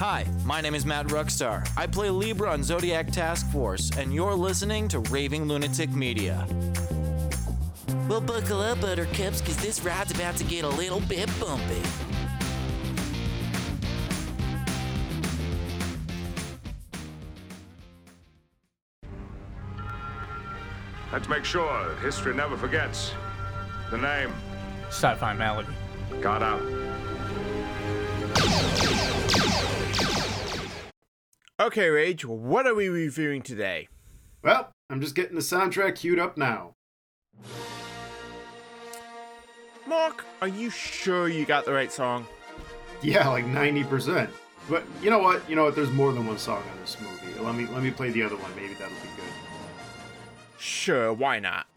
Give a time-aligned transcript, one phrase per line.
[0.00, 1.70] Hi, my name is Matt Ruckstar.
[1.76, 6.46] I play Libra on Zodiac Task Force, and you're listening to Raving Lunatic Media.
[8.08, 11.82] Well, buckle up, Buttercups, because this ride's about to get a little bit bumpy.
[21.12, 23.12] Let's make sure that history never forgets.
[23.90, 24.32] The name,
[24.88, 25.68] Sci-fi malady.
[26.22, 26.89] got out.
[31.70, 33.86] Okay, Rage, what are we reviewing today?
[34.42, 36.74] Well, I'm just getting the soundtrack queued up now.
[39.86, 42.26] Mark, are you sure you got the right song?
[43.02, 44.28] Yeah, like 90%.
[44.68, 45.48] But you know what?
[45.48, 45.76] You know what?
[45.76, 47.38] There's more than one song in this movie.
[47.38, 48.50] Let me let me play the other one.
[48.56, 50.58] Maybe that'll be good.
[50.58, 51.68] Sure, why not?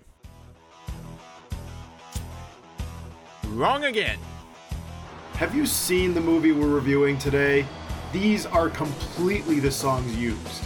[3.49, 4.17] Wrong again.
[5.35, 7.67] Have you seen the movie we're reviewing today?
[8.13, 10.63] These are completely the songs used.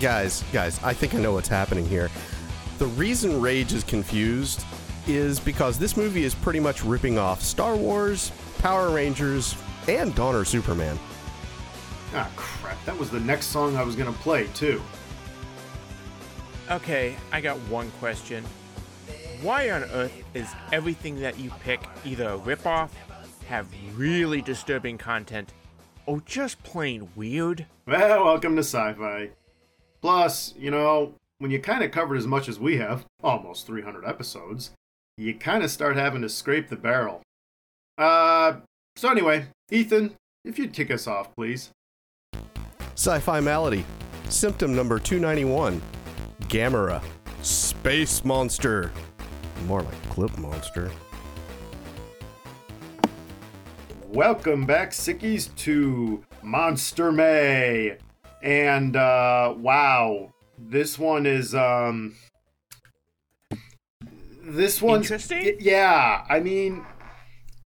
[0.00, 2.10] Guys, guys, I think I know what's happening here.
[2.78, 4.64] The reason Rage is confused
[5.06, 9.54] is because this movie is pretty much ripping off Star Wars, Power Rangers,
[9.86, 10.98] and Donner Superman.
[12.12, 12.84] Ah, crap.
[12.84, 14.82] That was the next song I was gonna play, too.
[16.68, 18.44] Okay, I got one question.
[19.40, 22.90] Why on earth is everything that you pick either a ripoff,
[23.46, 25.52] have really disturbing content,
[26.06, 27.66] or just plain weird?
[27.86, 29.30] Well, welcome to sci fi.
[30.00, 34.04] Plus, you know, when you kind of covered as much as we have, almost 300
[34.04, 34.70] episodes,
[35.16, 37.22] you kind of start having to scrape the barrel.
[37.98, 38.56] Uh,
[38.96, 41.70] so anyway, Ethan, if you'd kick us off, please.
[42.94, 43.84] Sci fi malady.
[44.28, 45.80] Symptom number 291
[46.42, 47.02] Gamera.
[47.42, 48.92] Space monster.
[49.66, 50.90] More like clip monster.
[54.08, 57.98] Welcome back, sickies, to Monster May.
[58.40, 62.14] And uh wow, this one is um
[64.42, 65.56] this one's Interesting?
[65.58, 66.86] yeah, I mean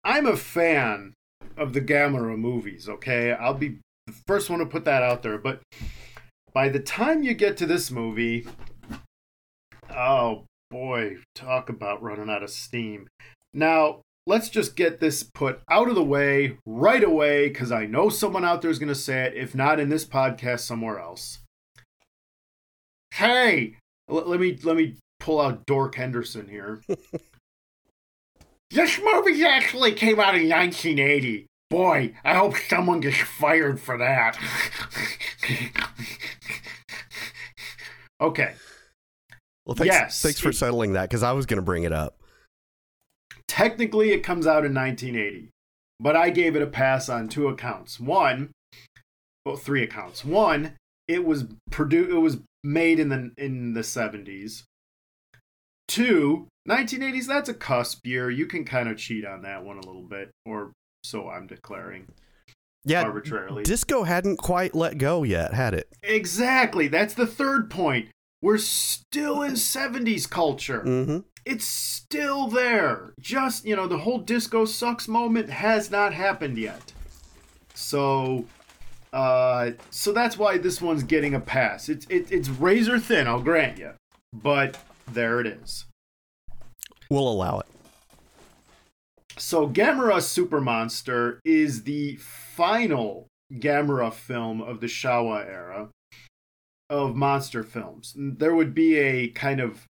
[0.02, 1.12] I'm a fan
[1.58, 3.32] of the Gamera movies, okay?
[3.32, 5.60] I'll be the first one to put that out there, but
[6.54, 8.46] by the time you get to this movie,
[9.94, 13.08] oh boy, talk about running out of steam.
[13.52, 18.08] Now, let's just get this put out of the way right away because I know
[18.08, 21.40] someone out there is going to say it, if not in this podcast, somewhere else.
[23.12, 23.76] Hey,
[24.08, 26.80] l- let me let me pull out Dork Henderson here.
[28.70, 31.46] this movie actually came out in 1980.
[31.68, 34.38] Boy, I hope someone gets fired for that.
[38.20, 38.54] okay.
[39.66, 40.22] Well, thanks, Yes.
[40.22, 42.19] thanks for settling that because I was going to bring it up.
[43.50, 45.50] Technically it comes out in 1980
[45.98, 47.98] but i gave it a pass on two accounts.
[47.98, 48.52] One
[49.44, 50.24] well three accounts.
[50.24, 50.76] One
[51.08, 54.62] it was produced it was made in the in the 70s
[55.88, 58.30] two 1980s that's a cusp year.
[58.30, 60.70] You can kind of cheat on that one a little bit or
[61.02, 62.06] so i'm declaring.
[62.84, 63.64] Yeah, arbitrarily.
[63.64, 65.88] disco hadn't quite let go yet, had it?
[66.04, 66.86] exactly.
[66.86, 68.08] That's the third point.
[68.40, 70.80] We're still in 70s culture.
[70.80, 71.18] Mm-hmm.
[71.44, 73.12] It's still there.
[73.20, 76.92] Just, you know, the whole disco sucks moment has not happened yet.
[77.74, 78.44] So
[79.12, 81.88] uh so that's why this one's getting a pass.
[81.88, 83.92] It's it, it's razor thin, I'll grant you.
[84.32, 84.78] But
[85.10, 85.86] there it is.
[87.10, 87.66] We'll allow it.
[89.36, 95.88] So Gamera Super Monster is the final Gamera film of the Showa era
[96.88, 98.14] of monster films.
[98.16, 99.86] There would be a kind of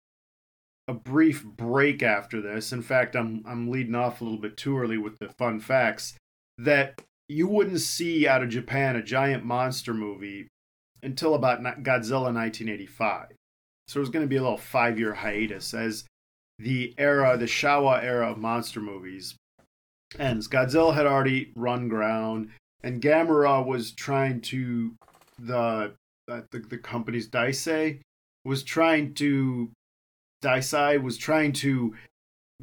[0.91, 2.73] a brief break after this.
[2.73, 6.15] In fact, I'm I'm leading off a little bit too early with the fun facts
[6.59, 10.49] that you wouldn't see out of Japan a giant monster movie
[11.01, 13.29] until about Godzilla 1985.
[13.87, 16.05] So it was going to be a little five-year hiatus as
[16.59, 19.37] the era, the Showa era of monster movies
[20.19, 20.49] ends.
[20.49, 22.51] Godzilla had already run ground,
[22.83, 24.97] and Gamera was trying to
[25.39, 25.95] the
[26.27, 28.01] the, the, the company's Daisei
[28.45, 29.71] was trying to
[30.43, 31.95] Daisei was trying to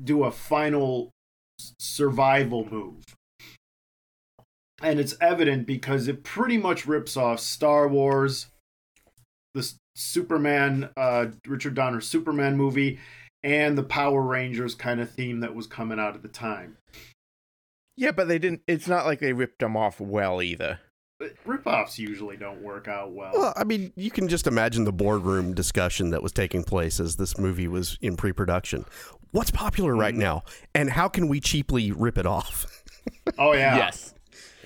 [0.03, 1.12] do a final
[1.79, 3.03] survival move.
[4.81, 8.47] And it's evident because it pretty much rips off Star Wars,
[9.56, 13.00] the Superman, uh, Richard Donner Superman movie,
[13.41, 16.77] and the Power Rangers kind of theme that was coming out at the time.
[17.95, 18.62] Yeah, but they didn't.
[18.68, 20.80] It's not like they ripped them off well either.
[21.19, 23.31] But Rip-offs usually don't work out well.
[23.34, 27.16] Well, I mean, you can just imagine the boardroom discussion that was taking place as
[27.16, 28.86] this movie was in pre-production.
[29.31, 30.22] What's popular right Mm-hmm.
[30.22, 30.44] now,
[30.75, 32.84] and how can we cheaply rip it off?
[33.40, 33.78] oh yeah.
[33.78, 34.14] Yes.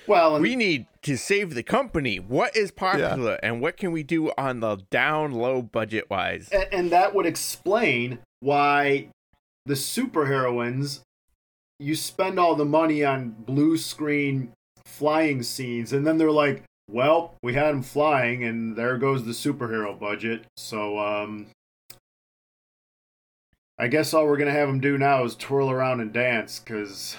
[0.06, 2.18] Well, and We need to save the company.
[2.18, 6.50] What is popular and what can we do on the down low budget wise?
[6.52, 9.08] A- and that would explain why
[9.64, 11.00] the superheroines
[11.78, 14.52] you spend all the money on blue screen
[14.92, 19.32] flying scenes and then they're like well we had them flying and there goes the
[19.32, 21.46] superhero budget so um
[23.78, 27.16] i guess all we're gonna have them do now is twirl around and dance because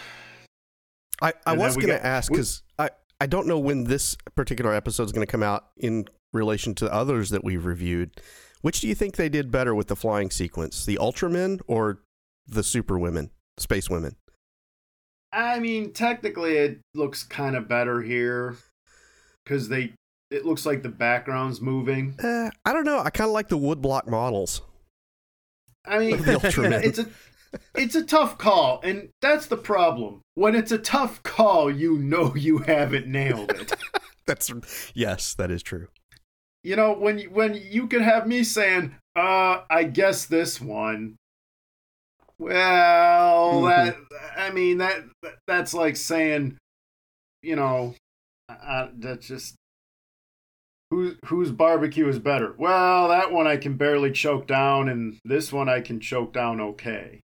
[1.21, 2.89] I, I was going to got- ask because I,
[3.21, 6.93] I don't know when this particular episode is going to come out in relation to
[6.93, 8.19] others that we've reviewed.
[8.61, 11.99] Which do you think they did better with the flying sequence, the Ultramen or
[12.47, 14.15] the Super Women, Space Women?
[15.33, 18.55] I mean technically it looks kind of better here
[19.43, 19.93] because they
[20.31, 22.99] it looks like the background's moving Eh, I don't know.
[22.99, 24.61] I kind of like the woodblock models.
[25.85, 27.07] I mean, it's a
[27.75, 30.21] it's a tough call, and that's the problem.
[30.33, 33.73] When it's a tough call, you know you haven't nailed it.
[34.25, 34.51] That's
[34.95, 35.89] yes, that is true.
[36.63, 41.17] you know, when you, when you could have me saying, "Uh, I guess this one."
[42.43, 43.95] Well, that
[44.37, 45.03] I mean that
[45.47, 46.57] that's like saying,
[47.41, 47.95] you know,
[48.49, 49.55] uh, that's just
[50.91, 52.53] who whose barbecue is better.
[52.57, 56.59] Well, that one I can barely choke down, and this one I can choke down
[56.61, 57.21] okay.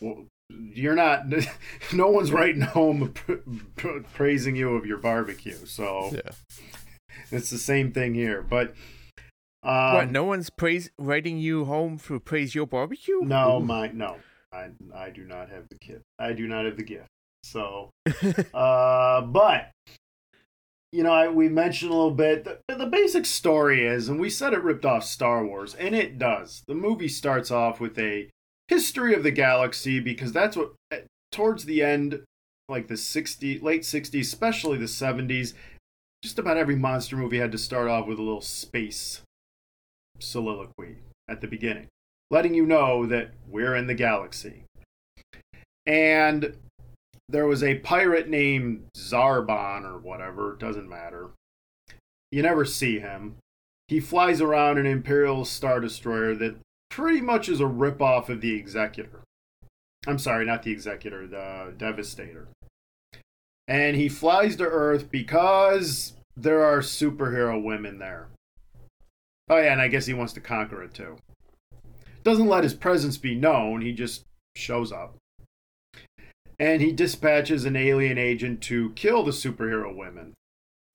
[0.00, 1.24] Well, you're not.
[1.92, 3.14] No one's writing home
[4.14, 6.32] praising you of your barbecue, so Yeah.
[7.30, 8.42] it's the same thing here.
[8.42, 8.74] But
[9.68, 10.10] um, what?
[10.10, 13.20] No one's praise writing you home for praise your barbecue?
[13.20, 14.16] No, my no,
[14.50, 16.00] I I do not have the kit.
[16.18, 17.06] I do not have the gift.
[17.44, 17.90] So,
[18.54, 19.70] uh, but
[20.90, 22.44] you know, I, we mentioned a little bit.
[22.44, 26.18] The, the basic story is, and we said it ripped off Star Wars, and it
[26.18, 26.62] does.
[26.66, 28.30] The movie starts off with a
[28.68, 31.00] history of the galaxy because that's what eh,
[31.30, 32.22] towards the end,
[32.70, 35.52] like the 60 late 60s, especially the 70s,
[36.22, 39.20] just about every monster movie had to start off with a little space
[40.18, 40.98] soliloquy
[41.28, 41.88] at the beginning,
[42.30, 44.64] letting you know that we're in the galaxy.
[45.86, 46.54] And
[47.28, 51.30] there was a pirate named Zarbon or whatever, doesn't matter.
[52.30, 53.36] You never see him.
[53.88, 56.56] He flies around an Imperial Star Destroyer that
[56.90, 59.20] pretty much is a ripoff of the Executor.
[60.06, 62.48] I'm sorry, not the Executor, the Devastator.
[63.66, 68.28] And he flies to Earth because there are superhero women there.
[69.50, 71.16] Oh, yeah, and I guess he wants to conquer it too.
[72.22, 74.24] Doesn't let his presence be known, he just
[74.54, 75.16] shows up.
[76.58, 80.34] And he dispatches an alien agent to kill the superhero women.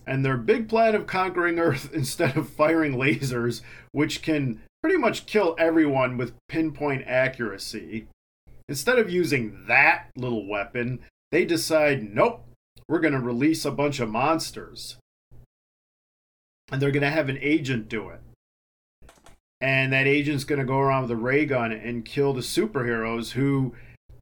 [0.05, 3.61] And their big plan of conquering Earth instead of firing lasers,
[3.91, 8.07] which can pretty much kill everyone with pinpoint accuracy,
[8.67, 10.99] instead of using that little weapon,
[11.31, 12.45] they decide, nope,
[12.87, 14.97] we're going to release a bunch of monsters.
[16.71, 18.19] And they're going to have an agent do it
[19.63, 23.31] and that agent's going to go around with a ray gun and kill the superheroes
[23.31, 23.73] who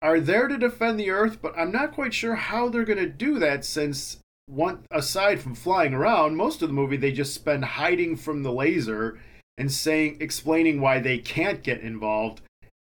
[0.02, 3.10] are there to defend the earth but i'm not quite sure how they're going to
[3.10, 7.66] do that since one aside from flying around most of the movie they just spend
[7.66, 9.20] hiding from the laser
[9.58, 12.42] and saying explaining why they can't get involved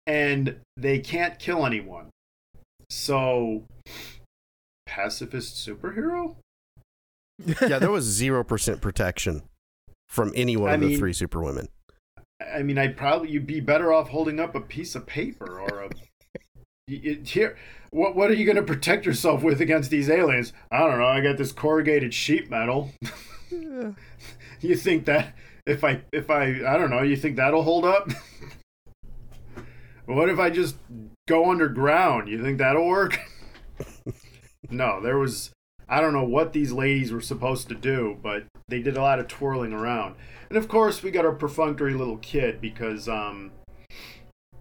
[0.07, 2.09] and they can't kill anyone
[2.89, 3.65] so
[4.87, 6.37] pacifist superhero
[7.61, 9.43] yeah, there was zero percent protection
[10.09, 11.69] from any one I of the three superwomen.
[12.41, 15.85] I mean, I'd probably you'd be better off holding up a piece of paper or
[15.85, 15.91] a.
[17.25, 17.57] Here,
[17.91, 20.53] what what are you going to protect yourself with against these aliens?
[20.71, 21.07] I don't know.
[21.07, 22.93] I got this corrugated sheet metal.
[24.61, 25.35] you think that
[25.67, 28.11] if I if I I don't know, you think that'll hold up?
[30.07, 30.77] what if I just
[31.27, 32.29] go underground?
[32.29, 33.19] You think that'll work?
[34.71, 35.51] no, there was
[35.89, 39.21] I don't know what these ladies were supposed to do, but they did a lot
[39.21, 40.17] of twirling around.
[40.49, 43.53] And of course, we got our perfunctory little kid because, um,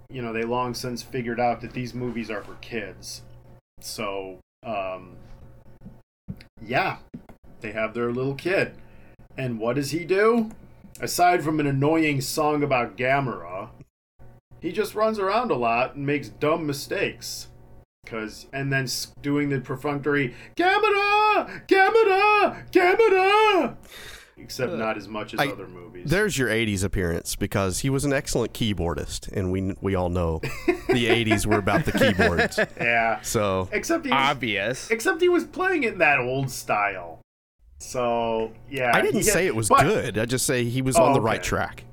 [0.10, 3.24] you know, they long since figured out that these movies are for kids.
[3.82, 5.16] So, um,
[6.62, 6.98] yeah,
[7.62, 8.76] they have their little kid.
[9.38, 10.52] And what does he do?
[11.00, 13.70] Aside from an annoying song about Gamera,
[14.62, 17.48] he just runs around a lot and makes dumb mistakes.
[18.06, 18.88] Cause and then
[19.22, 23.76] doing the perfunctory Gamera, Gamera, Gamera.
[24.38, 26.10] Except uh, not as much as I- other movies.
[26.10, 30.40] There's your '80s appearance because he was an excellent keyboardist, and we we all know
[30.68, 32.60] the '80s were about the keyboards.
[32.78, 33.22] yeah.
[33.22, 34.92] So Except he was, Obvious.
[34.92, 37.22] except he was playing it in that old style.
[37.80, 40.18] So yeah, I didn't he- say it was but good.
[40.18, 41.32] I just say he was Oh, on the oh, okay.
[41.32, 41.84] right track.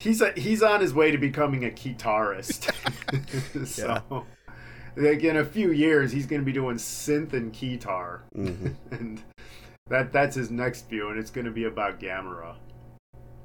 [0.00, 2.70] He's a, he's on his way to becoming a guitarist.
[3.66, 4.26] so,
[4.96, 9.22] like in a few years he's going to be doing synth and keytar, and
[9.88, 12.56] that that's his next view, and it's going to be about Gamera.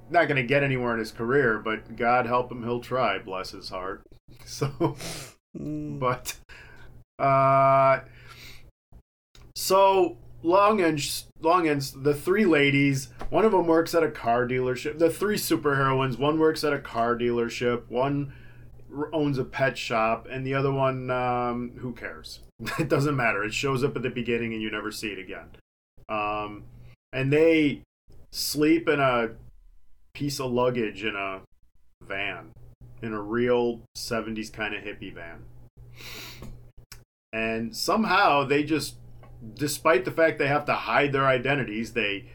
[0.10, 3.18] Not going to get anywhere in his career, but God help him, he'll try.
[3.20, 4.04] Bless his heart.
[4.46, 4.96] So,
[5.54, 6.36] but,
[7.20, 8.00] uh,
[9.56, 13.10] so long and long and the three ladies.
[13.30, 15.00] One of them works at a car dealership.
[15.00, 16.18] The three superheroines.
[16.18, 17.90] One works at a car dealership.
[17.90, 18.34] One
[19.14, 22.40] owns a pet shop, and the other one, um, who cares?
[22.80, 23.44] it doesn't matter.
[23.44, 25.50] It shows up at the beginning, and you never see it again.
[26.10, 26.64] Um,
[27.14, 27.82] and they
[28.32, 29.32] sleep in a
[30.14, 31.42] piece of luggage in a
[32.04, 32.52] van,
[33.02, 35.44] in a real '70s kind of hippie van.
[37.34, 38.96] And somehow they just
[39.56, 42.26] despite the fact they have to hide their identities, they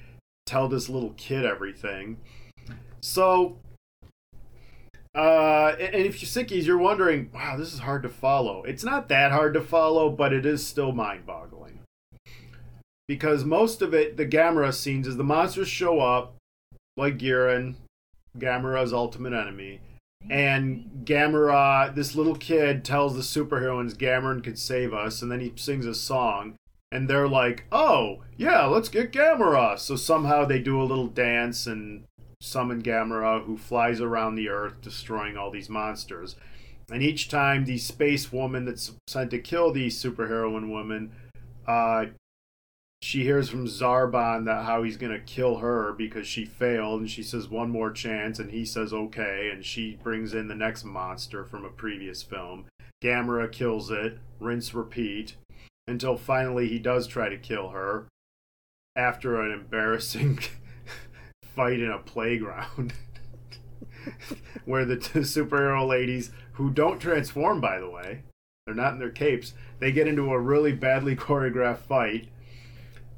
[0.44, 2.18] tell this little kid everything.
[3.00, 3.58] So,
[5.16, 8.62] uh, and if you're sickies, you're wondering, wow, this is hard to follow.
[8.64, 11.80] It's not that hard to follow, but it is still mind boggling.
[13.08, 16.34] Because most of it, the Gamera scenes, is the monsters show up,
[16.98, 17.76] like Giran,
[18.38, 19.80] Gamera's ultimate enemy,
[20.28, 25.52] and Gamera, this little kid, tells the superheroines Gameron could save us, and then he
[25.56, 26.56] sings a song,
[26.92, 31.66] and they're like, "Oh, yeah, let's get Gamera." So somehow they do a little dance
[31.66, 32.04] and
[32.46, 36.36] summon Gamera, who flies around the Earth, destroying all these monsters.
[36.90, 41.12] And each time the space woman that's sent to kill the superheroine woman,
[41.66, 42.06] uh,
[43.02, 47.22] she hears from Zarbon that how he's gonna kill her because she failed, and she
[47.22, 51.44] says one more chance, and he says okay, and she brings in the next monster
[51.44, 52.66] from a previous film.
[53.02, 55.34] Gamera kills it, rinse, repeat,
[55.86, 58.06] until finally he does try to kill her
[58.96, 60.38] after an embarrassing
[61.56, 62.92] fight in a playground.
[64.64, 68.22] Where the two superhero ladies, who don't transform by the way,
[68.64, 72.28] they're not in their capes, they get into a really badly choreographed fight.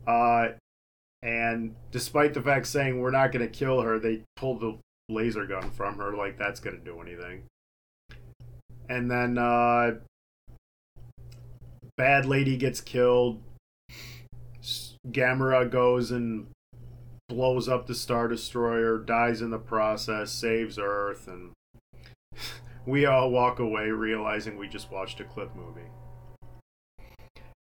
[0.07, 0.49] Uh,
[1.23, 4.78] and despite the fact saying we're not going to kill her, they pull the
[5.09, 7.45] laser gun from her like that's going to do anything.
[8.88, 9.97] And then uh,
[11.97, 13.42] Bad Lady gets killed.
[15.11, 16.49] Gamera goes and
[17.28, 21.52] blows up the Star Destroyer, dies in the process, saves Earth, and
[22.87, 25.88] we all walk away realizing we just watched a clip movie.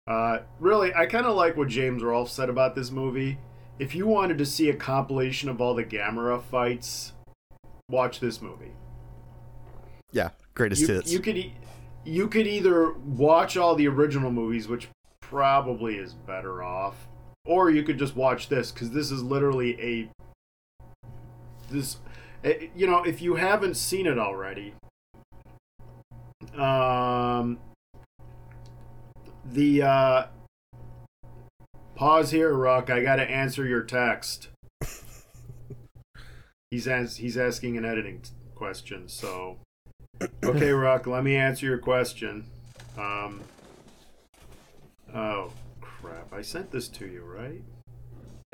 [0.05, 3.37] Uh, really, I kind of like what James Rolfe said about this movie.
[3.79, 7.13] If you wanted to see a compilation of all the Gamera fights,
[7.89, 8.73] watch this movie.
[10.11, 11.11] Yeah, greatest You, hits.
[11.11, 11.55] you could e-
[12.05, 14.89] you could either watch all the original movies, which
[15.21, 17.07] probably is better off,
[17.45, 20.09] or you could just watch this because this is literally a
[21.69, 21.97] this
[22.75, 24.73] you know if you haven't seen it already
[26.57, 27.57] um
[29.45, 30.25] the uh
[31.95, 32.89] pause here rock.
[32.89, 34.49] I gotta answer your text.
[36.71, 38.23] He's as he's asking an editing
[38.55, 39.57] question so.
[40.43, 42.45] Okay rock let me answer your question.
[42.97, 43.41] Um
[45.13, 45.51] oh
[46.03, 47.63] crap i sent this to you right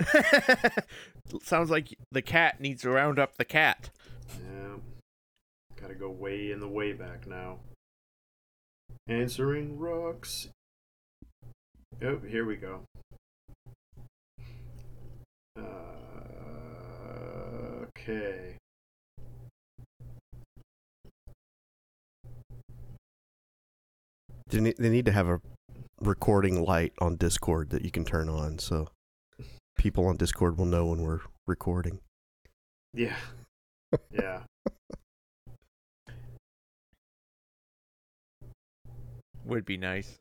[1.44, 3.90] Sounds like the cat needs to round up the cat.
[4.30, 4.78] Yeah.
[5.80, 7.60] Gotta go way in the way back now.
[9.08, 10.50] Answering rocks.
[12.02, 12.82] Oh, here we go.
[15.58, 15.62] Uh,
[17.88, 18.56] okay.
[24.48, 25.42] They need, they need to have a
[26.02, 28.88] recording light on Discord that you can turn on so
[29.78, 32.00] people on Discord will know when we're recording.
[32.94, 33.16] Yeah.
[34.12, 34.42] Yeah.
[39.46, 40.18] Would be nice.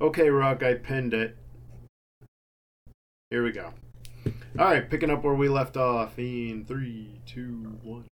[0.00, 1.36] Okay, Rock, I pinned it.
[3.30, 3.74] Here we go.
[4.58, 8.06] All right, picking up where we left off in three, two, one.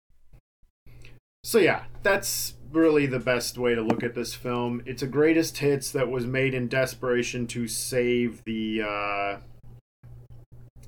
[1.45, 4.83] So yeah, that's really the best way to look at this film.
[4.87, 9.39] It's a greatest hits that was made in desperation to save the uh,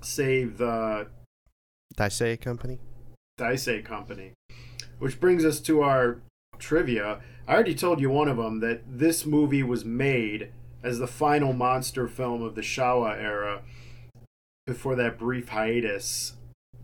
[0.00, 1.08] save the
[1.96, 2.78] Daisei Company?
[3.38, 4.32] Daisei Company.
[4.98, 6.20] Which brings us to our
[6.58, 7.20] trivia.
[7.46, 10.50] I already told you one of them that this movie was made
[10.82, 13.62] as the final monster film of the Showa era
[14.66, 16.34] before that brief hiatus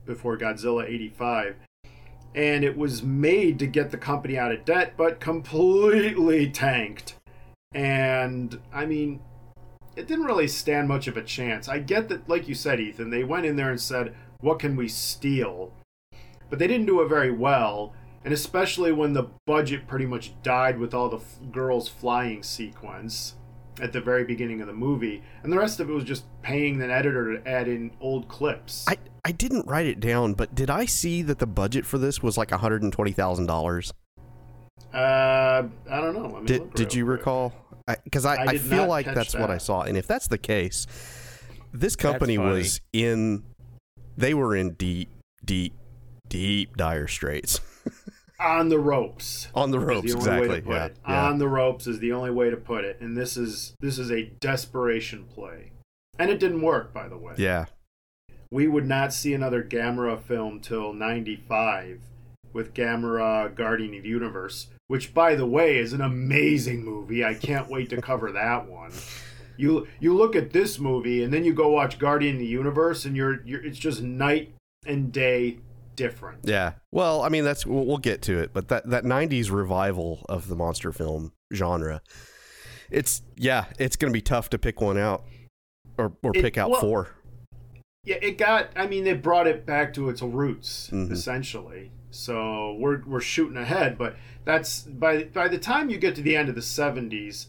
[0.06, 1.56] before Godzilla 85.
[2.34, 7.14] And it was made to get the company out of debt, but completely tanked.
[7.72, 9.20] And, I mean,
[9.96, 11.68] it didn't really stand much of a chance.
[11.68, 14.74] I get that, like you said, Ethan, they went in there and said, What can
[14.76, 15.72] we steal?
[16.50, 17.92] but they didn't do it very well.
[18.24, 23.34] and especially when the budget pretty much died with all the f- girls flying sequence
[23.80, 26.80] at the very beginning of the movie, and the rest of it was just paying
[26.82, 28.84] an editor to add in old clips.
[28.88, 32.22] I, I didn't write it down, but did I see that the budget for this
[32.22, 33.92] was like $120,000?
[34.92, 36.28] uh, I don't know.
[36.28, 37.18] Let me Did, did you quick.
[37.18, 37.52] recall?
[38.04, 39.82] Because I, I I, did feel like catch that's what I saw.
[39.82, 40.86] And if that's the case,
[41.72, 43.44] this company was in,
[44.16, 45.10] they were in deep,
[45.44, 45.74] deep,
[46.28, 47.60] deep dire straits.
[48.44, 49.48] On the ropes.
[49.54, 50.62] On the ropes, the exactly.
[50.66, 51.26] Yeah, yeah.
[51.26, 54.10] On the ropes is the only way to put it, and this is this is
[54.10, 55.72] a desperation play,
[56.18, 57.34] and it didn't work, by the way.
[57.38, 57.66] Yeah.
[58.50, 62.00] We would not see another Gamera film till '95
[62.52, 67.24] with Gamera Guardian of the Universe, which, by the way, is an amazing movie.
[67.24, 68.92] I can't wait to cover that one.
[69.56, 73.06] You you look at this movie, and then you go watch Guardian of the Universe,
[73.06, 74.52] and you're you're it's just night
[74.86, 75.58] and day
[75.96, 76.40] different.
[76.44, 76.72] Yeah.
[76.92, 80.48] Well, I mean, that's we'll, we'll get to it, but that that '90s revival of
[80.48, 82.00] the monster film genre,
[82.90, 85.24] it's yeah, it's going to be tough to pick one out
[85.98, 87.08] or or It- pick out well- four.
[88.06, 88.68] Yeah, it got.
[88.76, 91.10] I mean, they brought it back to its roots Mhm.
[91.10, 91.90] essentially.
[92.10, 96.36] So we're we're shooting ahead, but that's by by the time you get to the
[96.36, 97.46] end of the '70s,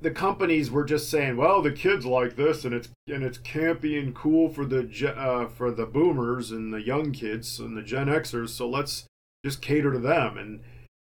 [0.00, 3.98] the companies were just saying, "Well, the kids like this, and it's and it's campy
[3.98, 8.06] and cool for the uh, for the boomers and the young kids and the Gen
[8.06, 8.50] Xers.
[8.50, 9.06] So let's
[9.44, 10.60] just cater to them." And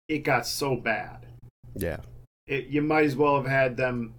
[0.08, 1.26] it got so bad.
[1.74, 1.98] Yeah.
[2.46, 4.14] It, you might as well have had them.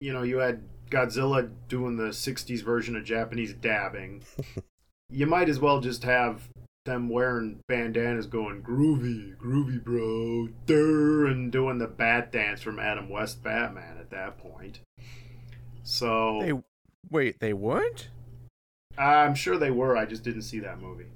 [0.00, 4.22] You know, you had Godzilla doing the '60s version of Japanese dabbing.
[5.10, 6.48] you might as well just have
[6.86, 13.08] them wearing bandanas, going groovy, groovy, bro, durr, and doing the bat dance from Adam
[13.10, 14.80] West Batman at that point.
[15.82, 16.52] So They
[17.10, 18.08] wait, they weren't?
[18.98, 19.96] I'm sure they were.
[19.96, 21.06] I just didn't see that movie.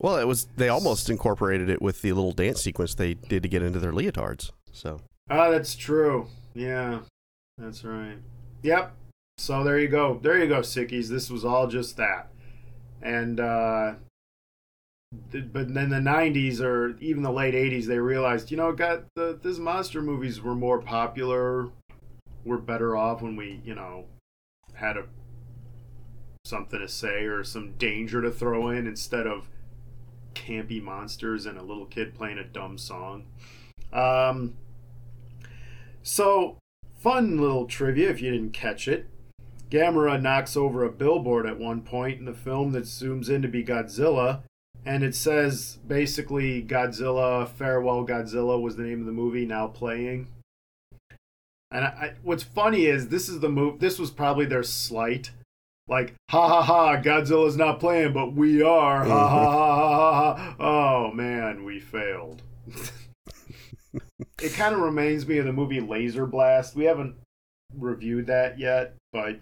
[0.00, 3.48] Well, it was they almost incorporated it with the little dance sequence they did to
[3.48, 4.50] get into their leotards.
[4.72, 5.00] So
[5.30, 6.26] Ah, that's true.
[6.54, 7.00] Yeah,
[7.58, 8.16] that's right.
[8.62, 8.94] Yep.
[9.38, 10.18] So there you go.
[10.22, 11.08] There you go, sickies.
[11.08, 12.30] This was all just that.
[13.00, 14.00] And uh th-
[15.12, 19.38] but then the 90s or even the late 80s they realized, you know, got the
[19.42, 21.68] these monster movies were more popular.
[22.44, 24.06] We're better off when we, you know,
[24.74, 25.04] had a
[26.44, 29.48] something to say or some danger to throw in instead of
[30.34, 33.26] campy monsters and a little kid playing a dumb song.
[33.92, 34.54] Um
[36.02, 36.58] so,
[36.96, 39.08] fun little trivia if you didn't catch it.
[39.70, 43.48] Gamera knocks over a billboard at one point in the film that zooms in to
[43.48, 44.42] be Godzilla,
[44.84, 50.28] and it says basically Godzilla, Farewell Godzilla was the name of the movie now playing.
[51.70, 53.80] And I, I, what's funny is this is the move.
[53.80, 55.30] This was probably their slight,
[55.88, 59.04] like ha ha ha, Godzilla's not playing, but we are.
[59.04, 60.34] Ha ha ha ha ha.
[60.34, 60.56] ha.
[60.58, 62.42] Oh man, we failed.
[64.42, 66.74] it kind of reminds me of the movie Laser Blast.
[66.74, 67.16] We haven't
[67.74, 69.38] reviewed that yet, but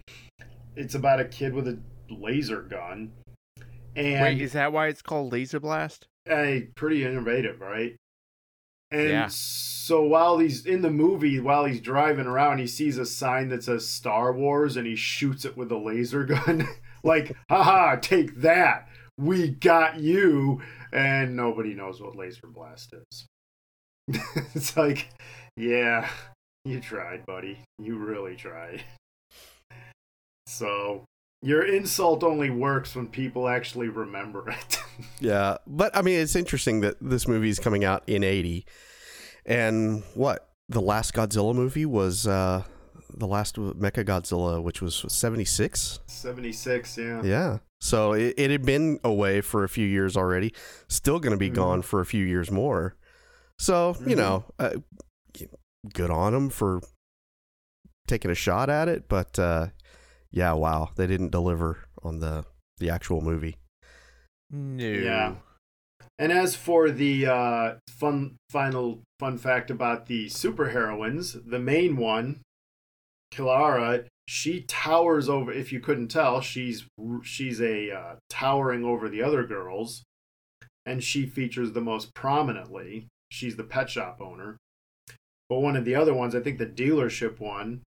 [0.77, 3.13] it's about a kid with a laser gun.
[3.97, 6.07] And Wait, is that why it's called Laser Blast?
[6.31, 7.97] uh, pretty innovative, right?
[8.93, 9.27] And Yeah.
[9.29, 13.65] so while he's in the movie, while he's driving around, he sees a sign that
[13.65, 16.69] says Star Wars and he shoots it with a laser gun.
[17.05, 18.89] like, haha, take that.
[19.19, 20.61] We got you.
[20.93, 23.27] And nobody knows what laser blast is.
[24.55, 25.09] it's like,
[25.57, 26.09] yeah,
[26.65, 27.59] you tried, buddy.
[27.79, 28.85] You really tried.
[30.47, 31.05] So
[31.43, 34.79] your insult only works when people actually remember it.
[35.21, 38.67] yeah, but I mean, it's interesting that this movie is coming out in '80,
[39.47, 42.63] and what the last Godzilla movie was uh,
[43.15, 46.01] the last Mecha Godzilla, which was '76.
[46.07, 47.23] 76, yeah.
[47.25, 47.59] Yeah.
[47.81, 50.53] So it, it had been away for a few years already.
[50.89, 51.55] Still going to be Mhm.
[51.55, 52.95] gone for a few years more.
[53.59, 54.19] So, you Mhm.
[54.19, 54.71] know, uh,
[55.95, 56.83] good on them for
[58.07, 59.09] taking a shot at it.
[59.09, 59.69] But uh,
[60.31, 62.45] yeah, wow, they didn't deliver on the,
[62.79, 63.57] the actual movie.
[64.51, 64.85] No.
[64.85, 65.35] Yeah.
[66.19, 72.41] And as for the uh, fun final fun fact about the superheroines, the main one,
[73.33, 75.51] Kilara, she towers over.
[75.51, 76.85] If you couldn't tell, she's
[77.23, 80.03] she's a uh, towering over the other girls,
[80.85, 83.07] and she features the most prominently.
[83.33, 84.59] She's the pet shop owner.
[85.49, 87.81] But one of the other ones, I think the dealership one,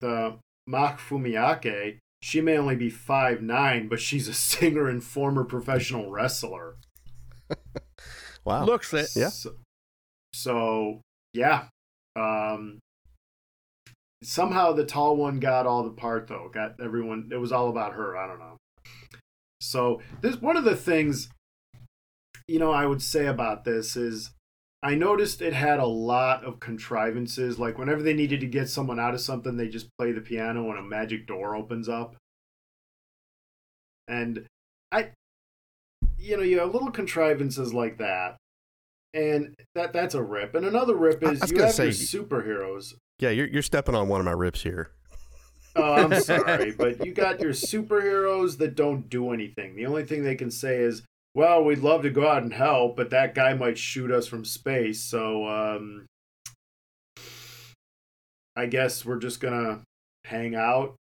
[0.00, 0.36] the
[0.70, 6.10] Mach Fumiake, she may only be five nine, but she's a singer and former professional
[6.10, 6.76] wrestler.
[8.44, 8.64] Wow.
[8.64, 9.10] Looks it.
[9.14, 9.28] Yeah.
[9.28, 9.54] So,
[10.32, 11.00] so
[11.34, 11.64] yeah.
[12.16, 12.78] Um
[14.22, 16.50] somehow the tall one got all the part though.
[16.52, 18.16] Got everyone it was all about her.
[18.16, 18.56] I don't know.
[19.60, 21.28] So this one of the things
[22.48, 24.30] you know I would say about this is
[24.82, 27.58] I noticed it had a lot of contrivances.
[27.58, 30.70] Like whenever they needed to get someone out of something, they just play the piano
[30.70, 32.16] and a magic door opens up.
[34.08, 34.46] And
[34.90, 35.10] I,
[36.18, 38.36] you know, you have little contrivances like that,
[39.14, 40.54] and that that's a rip.
[40.54, 42.94] And another rip is you have your superheroes.
[43.18, 44.92] Yeah, you're you're stepping on one of my rips here.
[45.76, 49.76] Oh, I'm sorry, but you got your superheroes that don't do anything.
[49.76, 51.02] The only thing they can say is,
[51.34, 54.44] "Well, we'd love to go out and help, but that guy might shoot us from
[54.44, 56.06] space." So, um,
[58.56, 59.82] I guess we're just gonna
[60.24, 60.96] hang out,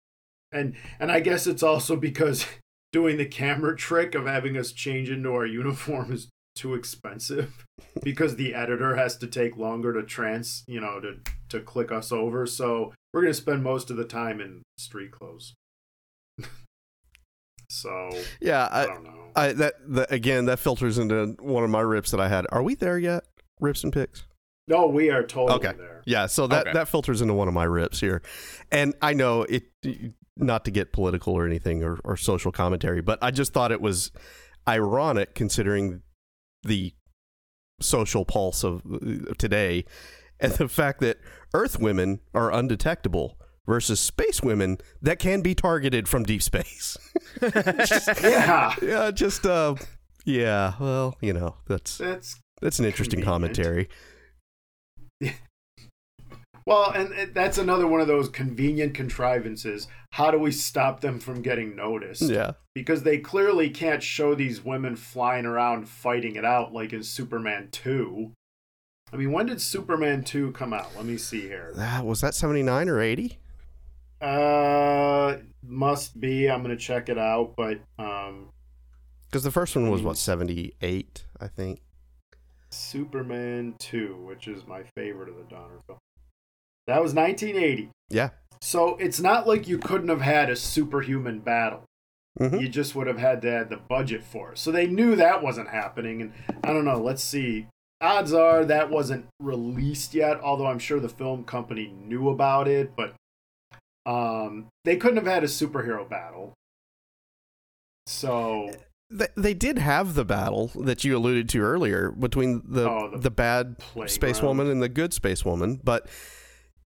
[0.52, 2.46] and and I guess it's also because
[2.92, 7.66] doing the camera trick of having us change into our uniform is too expensive
[8.04, 12.12] because the editor has to take longer to trans, you know, to to click us
[12.12, 12.46] over.
[12.46, 15.54] So we're gonna spend most of the time in street clothes.
[17.70, 18.10] so
[18.42, 19.27] Yeah, I I, don't know.
[19.36, 22.46] I that the, again that filters into one of my rips that I had.
[22.52, 23.24] Are we there yet?
[23.60, 24.26] Rips and picks.
[24.68, 25.78] no, we are totally Okay.
[25.78, 26.02] there.
[26.06, 26.74] Yeah, so that Okay.
[26.74, 28.22] that filters into one of my rips here,
[28.72, 29.64] and I know it.
[30.40, 33.82] Not to get political or anything or, or social commentary, but I just thought it
[33.82, 34.12] was
[34.68, 36.04] ironic considering
[36.62, 36.94] the
[37.82, 39.86] social pulse of uh, today
[40.40, 41.18] and the fact that
[41.56, 43.37] Earth women are undetectable
[43.68, 46.98] versus space women that can be targeted from deep space.
[48.24, 49.76] Yeah, yeah, just uh,
[50.26, 50.74] yeah.
[50.80, 53.56] Well, you know that's that's that's an interesting Convenient.
[53.58, 53.90] commentary.
[56.66, 59.88] well, and that's another one of those convenient contrivances.
[60.14, 62.24] How do we stop them from getting noticed?
[62.24, 62.54] Yeah.
[62.74, 67.70] because they clearly can't show these women flying around fighting it out like in Superman
[67.72, 68.32] 2.
[69.14, 70.96] I mean, when did Superman 2 come out?
[70.96, 71.72] Let me see here.
[71.76, 73.38] That was that seventy nine or eighty.
[74.22, 76.50] Uh must be.
[76.50, 78.50] I'm to check it out, but um
[79.30, 81.82] Because the first one was what seventy eight, I think.
[82.70, 86.00] Superman 2, which is my favorite of the Donner film.
[86.88, 87.90] That was 1980.
[88.10, 88.32] Yeah.
[88.62, 91.86] So it's not like you couldn't have had a superhuman battle.
[92.40, 92.60] Mhm.
[92.62, 94.58] You just would have had to have the budget for it.
[94.58, 96.22] So they knew that wasn't happening.
[96.22, 97.68] And I don't know, let's see.
[98.02, 102.96] Odds are that wasn't released yet, although I'm sure the film company knew about it,
[102.96, 103.16] but
[104.08, 106.54] um, they couldn't have had a superhero battle.
[108.06, 108.72] So
[109.10, 113.18] They, they did have the battle that you alluded to earlier between the Oh, the,
[113.20, 114.10] the bad playground.
[114.10, 116.08] space woman and the good space woman, but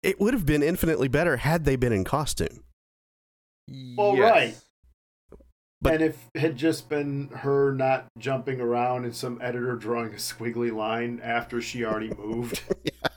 [0.02, 2.64] it would have been infinitely better had they been in costume.
[3.96, 4.56] Well, right.
[5.80, 10.12] But- and if it had just been her not jumping around and some editor drawing
[10.14, 12.62] a squiggly line after she already moved.
[12.84, 13.08] Yeah.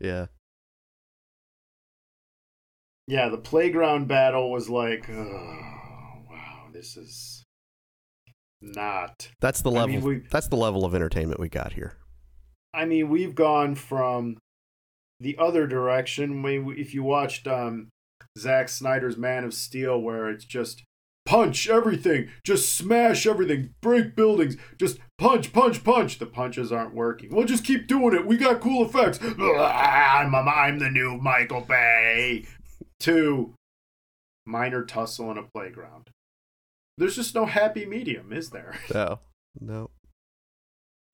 [0.00, 0.26] yeah,
[3.28, 5.58] the playground battle was like, oh,
[6.30, 7.42] wow, this is
[8.60, 9.28] not.
[9.40, 11.96] That's the I level mean, we- that's the level of entertainment we got here.
[12.72, 14.38] I mean, we've gone from
[15.18, 16.44] the other direction.
[16.76, 17.88] If you watched um,
[18.38, 20.84] Zack Snyder's Man of Steel, where it's just
[21.26, 26.18] punch everything, just smash everything, break buildings, just punch, punch, punch.
[26.20, 27.34] The punches aren't working.
[27.34, 28.24] We'll just keep doing it.
[28.26, 29.18] We got cool effects.
[29.22, 32.46] I'm, I'm the new Michael Bay.
[33.00, 33.54] To
[34.46, 36.10] minor tussle in a playground.
[36.98, 38.78] There's just no happy medium, is there?
[38.94, 39.20] No.
[39.60, 39.90] No.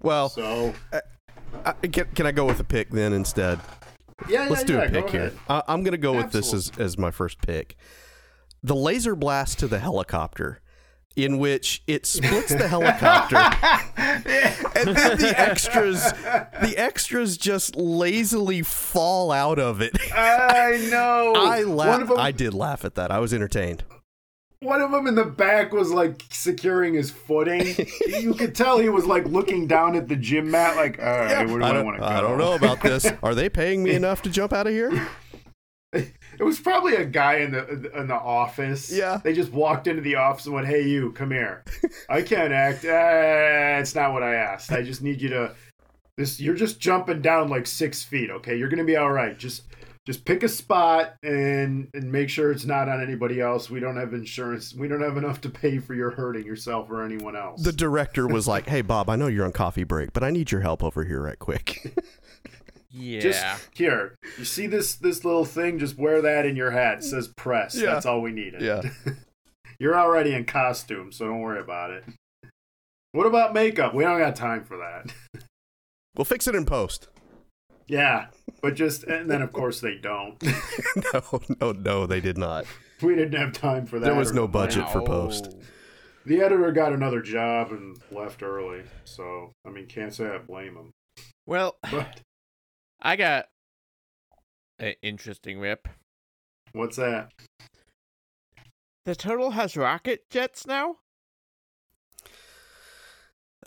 [0.02, 0.74] Well, So
[1.64, 3.60] I, can, can I go with a pick then instead?
[4.28, 5.32] yeah, yeah, Let's do yeah, a pick here.
[5.48, 7.76] I, I'm going to go with this as, as my first pick.
[8.62, 10.60] The laser blast to the helicopter,
[11.16, 13.36] in which it splits the helicopter,
[13.96, 16.02] and then the extras,
[16.60, 19.96] the extras just lazily fall out of it.
[20.14, 21.32] I know.
[21.36, 22.12] I laughed.
[22.12, 23.10] I did laugh at that.
[23.10, 23.84] I was entertained.
[24.60, 27.86] one of them in the back was like securing his footing.
[28.06, 31.48] you could tell he was like looking down at the gym mat, like, all right,
[31.48, 32.06] where do I I, want to go?
[32.06, 33.10] I don't know about this.
[33.22, 35.08] Are they paying me enough to jump out of here?
[36.38, 38.92] It was probably a guy in the in the office.
[38.92, 39.20] Yeah.
[39.22, 41.64] They just walked into the office and went, "Hey, you, come here.
[42.08, 42.84] I can't act.
[42.84, 44.72] Uh, it's not what I asked.
[44.72, 45.54] I just need you to.
[46.16, 48.30] This you're just jumping down like six feet.
[48.30, 49.38] Okay, you're gonna be all right.
[49.38, 49.64] Just
[50.06, 53.68] just pick a spot and and make sure it's not on anybody else.
[53.68, 54.72] We don't have insurance.
[54.72, 57.62] We don't have enough to pay for your hurting yourself or anyone else.
[57.62, 60.52] The director was like, "Hey, Bob, I know you're on coffee break, but I need
[60.52, 61.94] your help over here right quick."
[62.98, 63.20] Yeah.
[63.20, 65.78] Just here, you see this this little thing?
[65.78, 66.98] Just wear that in your hat.
[66.98, 67.76] It says press.
[67.76, 67.92] Yeah.
[67.92, 68.62] That's all we needed.
[68.62, 68.82] Yeah.
[69.78, 72.04] You're already in costume, so don't worry about it.
[73.12, 73.94] What about makeup?
[73.94, 75.12] We don't got time for that.
[76.16, 77.08] we'll fix it in post.
[77.86, 78.26] yeah,
[78.62, 80.42] but just and then of course they don't.
[81.12, 82.64] no, no, no, they did not.
[83.02, 84.06] we didn't have time for that.
[84.06, 84.92] There was no budget money.
[84.92, 85.54] for post.
[86.24, 90.74] The editor got another job and left early, so I mean, can't say I blame
[90.74, 90.92] him.
[91.46, 92.20] Well, But
[93.00, 93.46] I got
[94.78, 95.88] an interesting rip.
[96.72, 97.30] what's that?
[99.04, 100.96] The turtle has rocket jets now.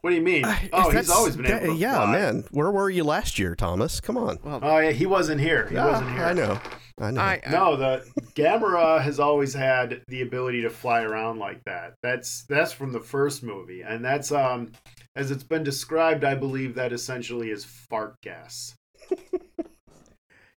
[0.02, 0.46] What do you mean?
[0.46, 2.12] I- oh, he's always been able to Yeah, fly.
[2.14, 2.46] man.
[2.52, 4.00] Where were you last year, Thomas?
[4.00, 4.40] Come on.
[4.44, 5.68] Well, Oh yeah, he wasn't here.
[5.68, 6.24] He Ah, wasn't here.
[6.24, 6.60] I know.
[7.02, 7.22] I know.
[7.22, 11.96] I, I No, the Gamera has always had the ability to fly around like that.
[12.04, 14.72] That's that's from the first movie, and that's um,
[15.16, 18.76] as it's been described, I believe that essentially is fart gas.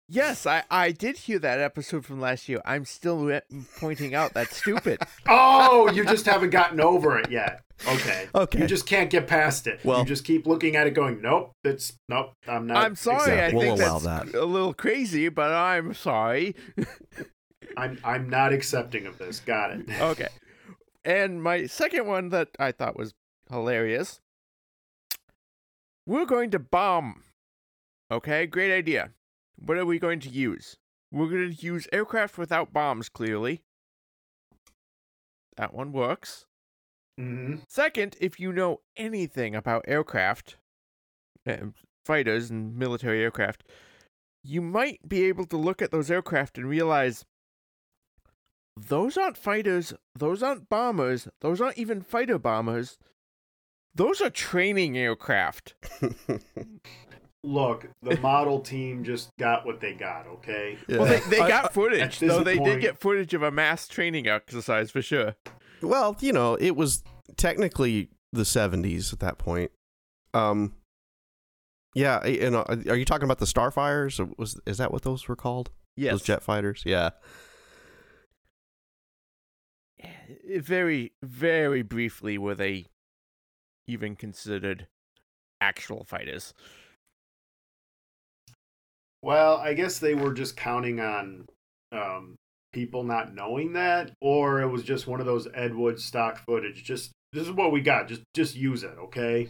[0.07, 2.61] Yes, I I did hear that episode from last year.
[2.65, 3.41] I'm still re-
[3.79, 4.99] pointing out that's stupid.
[5.27, 7.61] Oh, you just haven't gotten over it yet.
[7.87, 8.27] Okay.
[8.35, 8.59] Okay.
[8.59, 9.79] You just can't get past it.
[9.83, 12.33] Well- you just keep looking at it, going, "Nope, it's nope.
[12.47, 13.31] I'm not." I'm sorry.
[13.31, 14.39] I accept- we'll think allow that's that.
[14.39, 16.55] a little crazy, but I'm sorry.
[17.77, 19.39] I'm I'm not accepting of this.
[19.39, 19.89] Got it.
[20.01, 20.27] okay.
[21.05, 23.13] And my second one that I thought was
[23.49, 24.19] hilarious.
[26.05, 27.23] We're going to bomb.
[28.11, 29.11] Okay, great idea.
[29.55, 30.75] What are we going to use?
[31.11, 33.61] We're going to use aircraft without bombs, clearly.
[35.55, 36.45] That one works.
[37.17, 40.57] hmm Second, if you know anything about aircraft,
[41.47, 41.67] uh,
[42.05, 43.63] fighters and military aircraft,
[44.43, 47.23] you might be able to look at those aircraft and realize
[48.75, 52.97] those aren't fighters, those aren't bombers, those aren't even fighter bombers.
[53.93, 55.75] Those are training aircraft.
[57.43, 60.27] Look, the model team just got what they got.
[60.27, 60.77] Okay.
[60.87, 64.27] Well, they, they got footage, this though they did get footage of a mass training
[64.27, 65.35] exercise for sure.
[65.81, 67.03] Well, you know, it was
[67.37, 69.71] technically the 70s at that point.
[70.33, 70.73] Um,
[71.95, 74.19] yeah, and uh, are you talking about the Starfires?
[74.19, 75.71] Or was is that what those were called?
[75.97, 76.11] Yes.
[76.11, 76.83] Those jet fighters?
[76.85, 77.09] Yeah.
[80.57, 82.85] Very, very briefly were they
[83.87, 84.87] even considered
[85.59, 86.53] actual fighters.
[89.23, 91.45] Well, I guess they were just counting on
[91.91, 92.35] um,
[92.73, 96.83] people not knowing that, or it was just one of those Ed Wood stock footage.
[96.83, 98.07] Just this is what we got.
[98.07, 99.49] Just just use it, okay?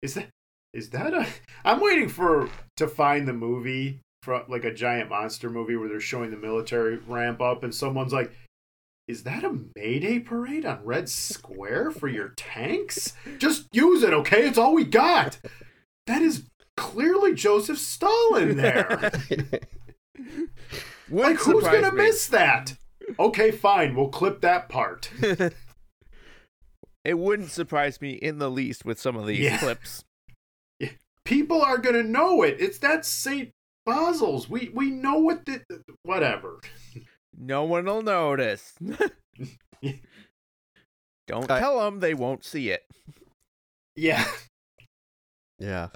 [0.00, 0.28] Is that
[0.72, 1.26] is that a?
[1.64, 6.00] I'm waiting for to find the movie from like a giant monster movie where they're
[6.00, 8.32] showing the military ramp up, and someone's like.
[9.08, 13.14] Is that a May Day parade on Red Square for your tanks?
[13.36, 14.46] Just use it, okay?
[14.46, 15.40] It's all we got.
[16.06, 16.44] That is
[16.76, 19.12] clearly Joseph Stalin there.
[21.10, 22.74] Like, who's gonna miss that?
[23.18, 23.94] Okay, fine.
[23.94, 25.10] We'll clip that part.
[27.04, 29.58] It wouldn't surprise me in the least with some of these Yeah.
[29.58, 30.04] clips.
[31.24, 32.56] People are gonna know it.
[32.60, 33.50] It's that Saint
[33.84, 34.48] Basil's.
[34.48, 35.62] We we know what the
[36.04, 36.60] whatever.
[37.36, 38.74] No one will notice.
[41.26, 42.84] Don't I- tell them they won't see it.
[43.96, 44.24] Yeah.
[45.58, 45.88] Yeah.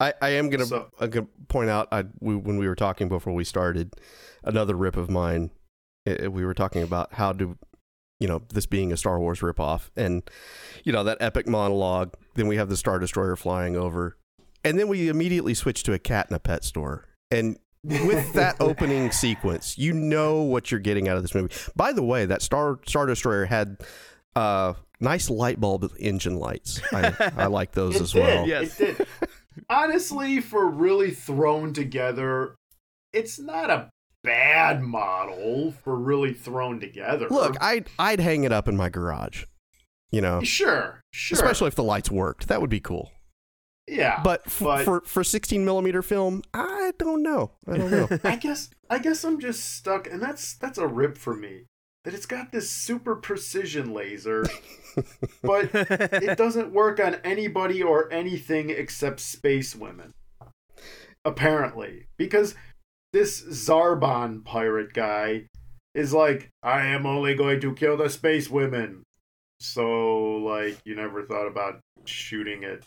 [0.00, 3.08] I, I am gonna, So- I'm gonna point out I we, when we were talking
[3.08, 3.94] before we started
[4.44, 5.50] another rip of mine.
[6.06, 7.56] eh, we were talking about how do
[8.20, 10.28] you know, this being a Star Wars ripoff, and
[10.82, 12.14] you know that epic monologue.
[12.34, 14.16] Then we have the Star Destroyer flying over,
[14.64, 17.04] and then we immediately switch to a cat in a pet store.
[17.30, 21.54] And with that opening sequence, you know what you're getting out of this movie.
[21.76, 23.76] By the way, that Star Star Destroyer had
[24.34, 26.80] uh, nice light bulb engine lights.
[26.92, 28.20] I, I like those It as did.
[28.20, 28.48] well.
[28.48, 28.80] Yes.
[28.80, 29.06] It did.
[29.70, 32.54] Honestly, for really thrown together,
[33.12, 33.90] it's not a
[34.24, 37.28] bad model for really thrown together.
[37.30, 39.44] Look, I'd I'd hang it up in my garage.
[40.10, 41.36] You know, sure, sure.
[41.36, 42.48] especially if the lights worked.
[42.48, 43.12] That would be cool.
[43.86, 47.52] yeah, But, f- but- for for 16 millimeter film, I don't know.
[47.66, 48.08] I don't know.
[48.24, 51.64] I guess I guess I'm just stuck, and that's that's a rip for me.
[52.08, 54.42] That it's got this super precision laser,
[55.42, 60.12] but it doesn't work on anybody or anything except space women.
[61.26, 62.54] Apparently, because
[63.12, 65.48] this Zarbon pirate guy
[65.94, 69.02] is like, I am only going to kill the space women.
[69.60, 72.84] So, like, you never thought about shooting at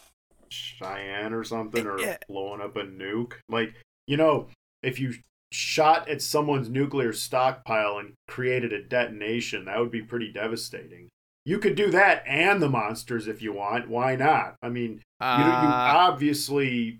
[0.49, 2.17] Cheyenne or something or Yeah.
[2.27, 3.33] blowing up a nuke?
[3.47, 3.75] Like,
[4.07, 4.47] you know,
[4.81, 5.13] if you
[5.51, 11.09] shot at someone's nuclear stockpile and created a detonation, that would be pretty devastating.
[11.45, 13.89] You could do that and the monsters if you want.
[13.89, 14.55] Why not?
[14.61, 16.99] I mean, you, you Uh, obviously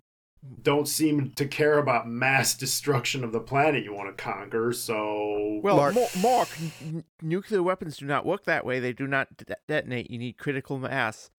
[0.63, 5.59] don't seem to care about mass destruction of the planet you want to conquer, so.
[5.63, 8.79] well, Mark- Mark, Mark n- n- nuclear weapons do not work that way.
[8.79, 10.09] They do not de- detonate.
[10.09, 11.29] You need critical mass.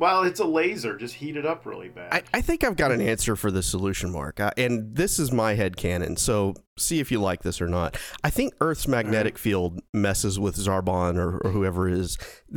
[0.00, 0.96] Well, it's a laser.
[0.96, 2.08] Just heat it up really bad.
[2.10, 4.40] I, I think I've got an answer for the solution, Mark.
[4.40, 6.16] Uh, and this is my head canon.
[6.16, 7.98] So see if you like this or not.
[8.24, 12.16] I think Earth's magnetic field messes with Zarbon or, or whoever it is.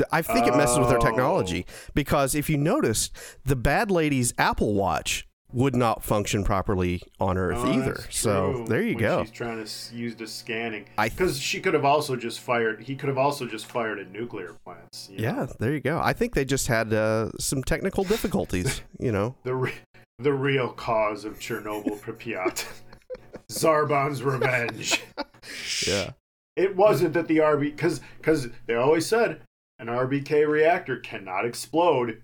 [0.10, 3.12] I think it messes with their technology because if you notice,
[3.44, 7.98] the bad lady's Apple Watch would not function properly on Earth Oh, either.
[8.10, 9.24] So there you when go.
[9.24, 10.86] She's trying to use the scanning.
[10.98, 12.84] I- Because she could have also just fired.
[12.84, 15.10] He could have also just fired at nuclear plants.
[15.12, 15.24] you know?
[15.24, 16.00] Yeah, there you go.
[16.00, 18.82] I think they just had uh, some technical difficulties.
[19.00, 19.74] You know, The re-
[20.20, 22.66] the real cause of Chernobyl Pripyat.
[23.52, 25.02] Zarbon's revenge.
[25.88, 26.12] yeah.
[26.56, 29.42] It wasn't that the RB because because they always said
[29.80, 32.22] an RBK reactor cannot explode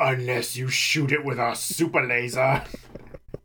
[0.00, 2.64] unless you shoot it with a super laser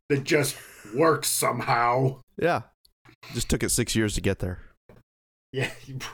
[0.09, 0.55] that just
[0.95, 2.21] works somehow.
[2.37, 2.61] Yeah.
[3.33, 4.59] Just took it six years to get there.
[5.51, 5.69] Yeah,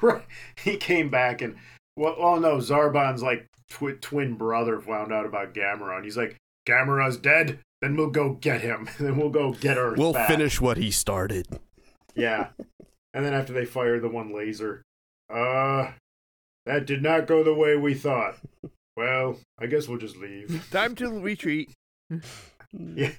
[0.64, 1.56] he, came back and
[1.98, 6.38] well, oh no, Zarbon's like twi- twin brother found out about Gamera, and he's like,
[6.68, 7.60] Gamera's dead.
[7.82, 8.88] Then we'll go get him.
[9.00, 9.96] then we'll go get her.
[9.96, 11.48] We'll back." finish what he started.
[12.14, 12.50] Yeah,
[13.14, 14.84] and then after they fire the one laser,
[15.34, 15.92] uh,
[16.68, 18.38] that did not go the way we thought.
[18.98, 20.68] Well, I guess we'll just leave.
[20.72, 21.72] Time to retreat.
[22.74, 23.12] Yeah.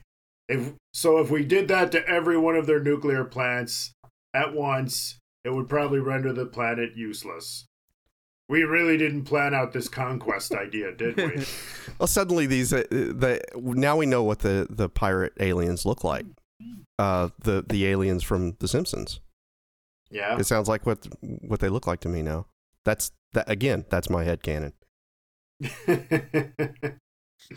[0.48, 3.92] If so, if we did that to every one of their nuclear plants
[4.32, 7.66] at once, it would probably render the planet useless.
[8.48, 11.44] We really didn't plan out this conquest idea, did we?
[11.98, 16.24] Well, suddenly these uh, the now we know what the the pirate aliens look like.
[16.98, 19.20] Uh, the the aliens from The Simpsons.
[20.11, 20.38] Yeah.
[20.38, 22.46] It sounds like what what they look like to me now.
[22.87, 23.85] That's that again.
[23.90, 24.72] That's my head canon.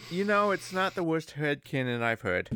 [0.10, 2.50] You know, it's not the worst headcanon I've heard.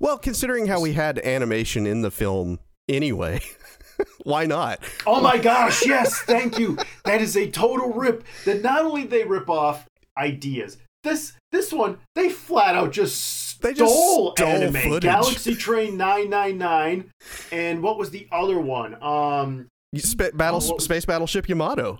[0.00, 3.40] Well, considering how we had animation in the film anyway,
[4.24, 4.80] why not?
[5.06, 6.76] oh my gosh, yes, thank you.
[7.04, 8.24] That is a total rip.
[8.44, 9.86] That not only they rip off
[10.18, 10.78] ideas.
[11.04, 14.74] This this one they flat out just They just stole, stole anime.
[14.82, 15.02] footage.
[15.02, 17.10] Galaxy Train 999
[17.50, 19.02] and what was the other one?
[19.02, 19.66] Um
[19.98, 21.98] sp- battle Oh, space battleship Yamato.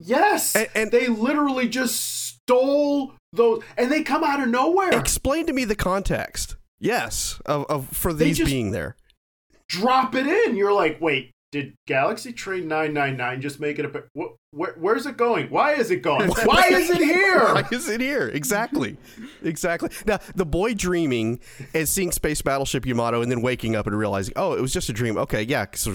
[0.00, 4.92] Yes, And- and- they literally just stole those, and they come out of nowhere.
[4.98, 6.56] Explain to me the context.
[6.78, 8.96] Yes, of, of for these being there.
[9.68, 10.56] Drop it in.
[10.56, 14.02] You're like, wait, did Galaxy Train 999 just make it a?
[14.18, 15.46] Wh- wh- where's it going?
[15.50, 16.28] Why is it going?
[16.44, 17.40] Why is it here?
[17.54, 18.28] Why is it here?
[18.28, 18.96] Exactly.
[19.42, 19.88] exactly.
[20.04, 21.40] Now, the boy dreaming
[21.72, 24.88] and seeing Space Battleship Yamato and then waking up and realizing, oh, it was just
[24.88, 25.16] a dream.
[25.16, 25.86] Okay, yeah, because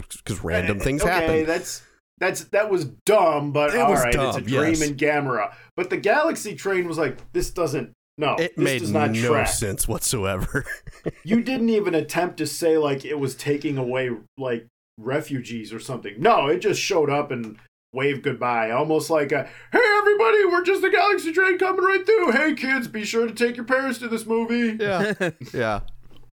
[0.41, 1.45] random eh, things okay, happen.
[1.45, 1.83] that's
[2.19, 4.81] that's that was dumb, but It all was right, it's a dream yes.
[4.81, 5.53] in Gamera.
[5.75, 7.93] But the Galaxy Train was like, this doesn't.
[8.17, 9.47] No, It this made does not no track.
[9.47, 10.65] sense whatsoever.
[11.23, 16.15] You didn't even attempt to say like it was taking away like refugees or something.
[16.17, 17.57] No, it just showed up and
[17.93, 22.31] waved goodbye, almost like a "Hey everybody, we're just the galaxy train coming right through.
[22.33, 25.13] Hey kids, be sure to take your parents to this movie." yeah.
[25.53, 25.79] yeah.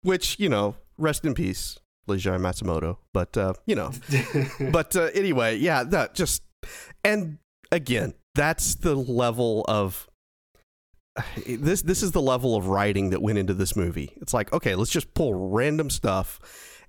[0.03, 2.99] Which, you know, rest in peace, Leiji Matsumoto.
[3.13, 3.93] But, uh, you know,
[4.73, 6.43] but uh, anyway, yeah, that just,
[7.03, 7.39] and
[7.71, 10.09] again, that's the level of.
[11.47, 14.13] This this is the level of writing that went into this movie.
[14.17, 16.41] It's like, okay, let's just pull random stuff,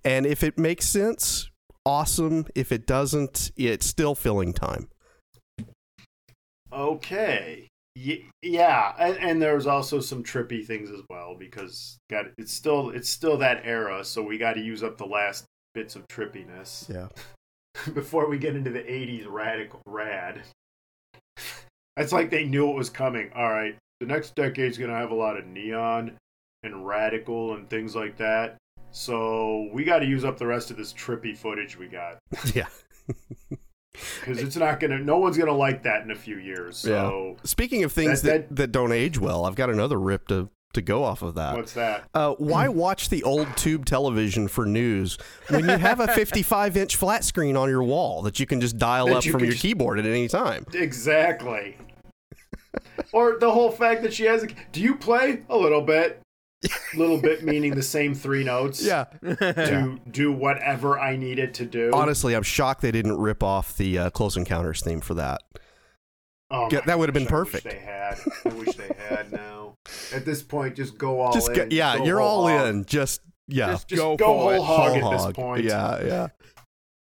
[0.03, 1.49] and if it makes sense,
[1.85, 2.47] awesome.
[2.55, 4.87] If it doesn't, it's still filling time.
[6.73, 7.69] Okay.
[7.95, 13.09] Yeah, and, and there's also some trippy things as well because got it's still it's
[13.09, 16.89] still that era, so we got to use up the last bits of trippiness.
[16.89, 17.07] Yeah.
[17.93, 20.41] before we get into the 80s radical rad.
[21.97, 23.31] It's like they knew it was coming.
[23.35, 26.17] All right, the next decade's going to have a lot of neon
[26.63, 28.57] and radical and things like that.
[28.91, 32.17] So we got to use up the rest of this trippy footage we got
[32.53, 32.67] Yeah.
[34.19, 34.97] because it's not going to.
[34.99, 36.77] No one's going to like that in a few years.
[36.77, 40.49] So Speaking of things That- that, that, don't age well, I've got another rip to,
[40.73, 41.55] to go off of that.
[41.55, 42.03] what's that?
[42.13, 45.17] Uh, why watch the old tube television for news
[45.49, 48.77] when you have a 55 inch flat screen on your wall that you can just
[48.77, 50.65] dial That up you from your just- keyboard at any time?
[50.73, 51.77] Exactly.
[53.13, 54.43] or the whole fact that she has.
[54.43, 56.21] A, do you play a little bit?
[56.95, 58.83] Little bit meaning the same three notes.
[58.83, 59.05] Yeah.
[59.23, 61.91] to do whatever I needed to do.
[61.93, 65.41] Honestly, I'm shocked they didn't rip off the uh, Close Encounters theme for that.
[66.51, 67.63] Oh Yeah, that would have been I wish perfect.
[67.65, 68.17] they had.
[68.45, 69.75] I wish they had now.
[70.13, 71.55] At this point, just go all just in.
[71.55, 72.67] go, yeah, go you're all hog.
[72.67, 72.85] in.
[72.85, 75.63] Just yeah, Just, just Go go, whole hog Whole at this point.
[75.63, 76.27] Yeah, yeah.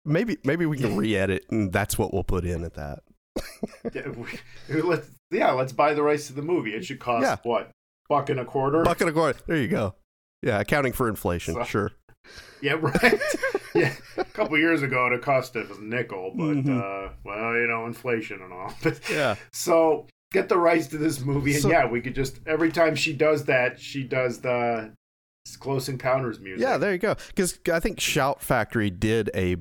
[0.04, 2.98] Maybe maybe we can re-edit, and that's what we'll put in at that.
[3.94, 6.74] Yeah, we- let's, yeah, let's buy the rights to the movie.
[6.74, 7.36] It should cost Yeah.
[7.42, 7.70] what?
[8.14, 8.82] Buck and a quarter.
[8.82, 9.42] Bucket of gold.
[9.46, 9.94] There you go.
[10.42, 11.54] Yeah, accounting for inflation.
[11.54, 11.90] So- Sure.
[12.62, 13.20] Yeah, right.
[13.74, 16.78] yeah, a couple years ago it cost a nickel, but Mhm.
[16.80, 18.72] uh, well, you know, inflation and all.
[18.82, 19.34] But Yeah.
[19.52, 22.94] So get the rights to this movie, and So- yeah, we could just every time
[22.94, 24.94] she does that, she does the
[25.60, 26.62] Close Encounters music.
[26.66, 27.16] Yeah, there you go.
[27.28, 29.56] Because I think Shout Factory did a.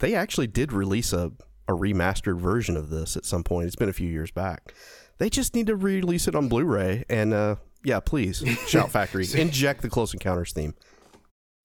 [0.00, 1.32] They actually did release a,
[1.68, 3.66] a remastered version of this at some point.
[3.68, 4.74] It's been a few years back.
[5.18, 9.82] They just need to release it on Blu-ray, and uh, yeah, please, Shout Factory, inject
[9.82, 10.74] the Close Encounters theme.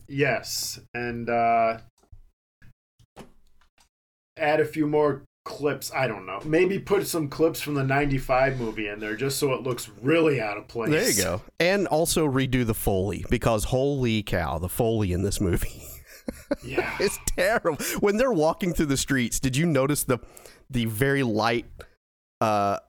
[0.08, 1.80] Yes, and uh
[4.38, 5.92] add a few more clips.
[5.94, 6.40] I don't know.
[6.46, 10.40] Maybe put some clips from the '95 movie in there, just so it looks really
[10.40, 10.90] out of place.
[10.92, 11.42] There you go.
[11.60, 15.84] And also redo the Foley because holy cow, the Foley in this movie.
[16.62, 16.94] Yeah.
[17.00, 17.78] It's terrible.
[18.02, 20.20] When they're walking through the streets, did you notice the
[20.70, 21.66] the very light
[22.42, 22.80] uh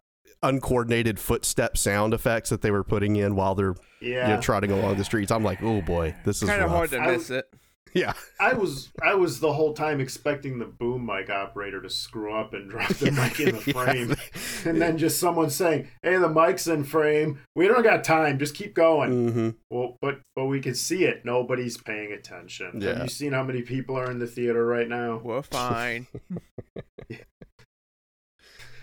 [0.43, 4.97] uncoordinated footstep sound effects that they were putting in while they're you know, trotting along
[4.97, 5.31] the streets?
[5.33, 7.47] I'm like, "Oh boy, this is Kind of hard to I- miss it.
[7.95, 8.13] Yeah.
[8.41, 12.53] I was I was the whole time expecting the boom mic operator to screw up
[12.53, 13.73] and drop the mic in the Yeah.
[13.73, 14.15] frame,
[14.71, 17.41] and then just someone saying, "Hey, the mic's in frame.
[17.57, 18.39] We don't got time.
[18.39, 21.25] Just keep going." hmm Well, but but we can see it.
[21.25, 22.73] Nobody's paying attention.
[22.83, 22.89] Yeah.
[22.95, 25.21] Have you seen how many people are in the theater right now?
[25.25, 26.07] We're fine.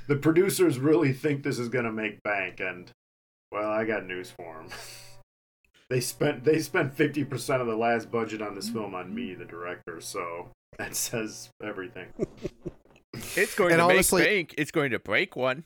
[0.07, 2.91] The producers really think this is gonna make bank, and
[3.51, 4.67] well, I got news for them.
[5.89, 9.33] they spent they spent fifty percent of the last budget on this film on me,
[9.33, 9.99] the director.
[10.01, 12.07] So that says everything.
[13.35, 14.55] It's going And to honestly- make bank.
[14.57, 15.63] It's going to break one.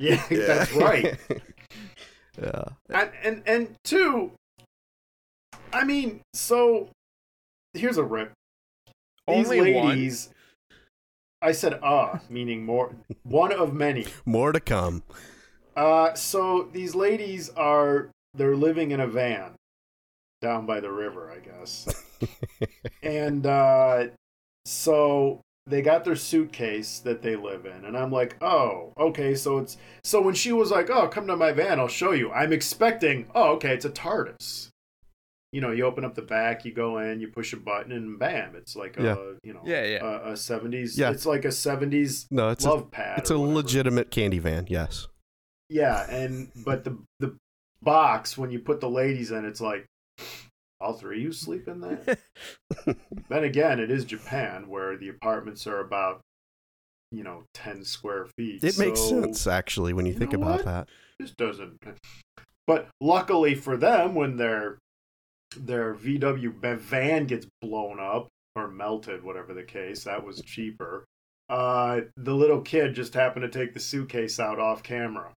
[0.00, 1.16] Yeah, that's right.
[2.40, 2.64] yeah.
[2.88, 4.32] and and and two.
[5.72, 6.88] I mean, so
[7.74, 8.32] here's a rip.
[9.26, 9.88] These Only one.
[9.90, 10.30] ladies.
[11.40, 14.06] I said uh, meaning more one of many.
[14.24, 15.02] More to come.
[15.76, 19.52] Uh, so these ladies are they're living in a van
[20.40, 21.88] down by the river, I guess.
[23.02, 24.06] and uh,
[24.64, 29.34] so they got their suitcase that they live in, and I'm like, oh, okay.
[29.34, 32.32] So it's so when she was like, oh, come to my van, I'll show you.
[32.32, 34.70] I'm expecting, oh, okay, it's a TARDIS.
[35.52, 38.18] You know, you open up the back, you go in, you push a button, and
[38.18, 39.16] bam, it's like a Yeah.
[39.42, 40.04] you know, Yeah, yeah.
[40.04, 40.98] a, a 70s.
[40.98, 41.10] Yeah.
[41.10, 43.18] It's like a 70s No, it's a, love pad.
[43.18, 43.56] it's a whatever.
[43.56, 44.66] legitimate candy van.
[44.68, 45.08] Yes.
[45.70, 47.36] Yeah, and but the the
[47.82, 49.86] box when you put the ladies in, it's like
[50.80, 52.18] all three of you sleep in that.
[53.28, 56.20] then again, it is Japan where the apartments are about
[57.10, 58.64] you know ten square feet.
[58.64, 60.64] It makes sense actually when you, You think about what?
[60.64, 60.88] that.
[61.20, 61.78] This doesn't.
[62.66, 64.78] But luckily for them, when their
[65.56, 71.04] their VW van gets blown up or melted, whatever the case, that was cheaper.
[71.48, 75.32] Uh, the little kid just happened to take the suitcase out off camera.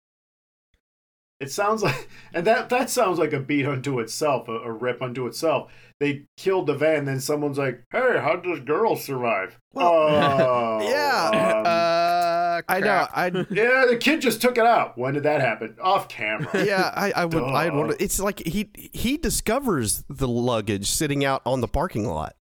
[1.40, 5.02] It sounds like, and that that sounds like a beat unto itself, a, a rip
[5.02, 5.72] unto itself.
[6.00, 11.66] They killed the van, then someone's like, "Hey, how does girl survive?" oh, yeah, um,
[11.66, 12.19] uh,
[12.68, 13.08] I know.
[13.14, 14.98] I yeah, the kid just took it out.
[14.98, 15.76] When did that happen?
[15.82, 16.50] Off camera.
[16.66, 17.44] yeah, I, I would.
[17.44, 17.96] I'd want.
[18.00, 22.36] It's like he he discovers the luggage sitting out on the parking lot,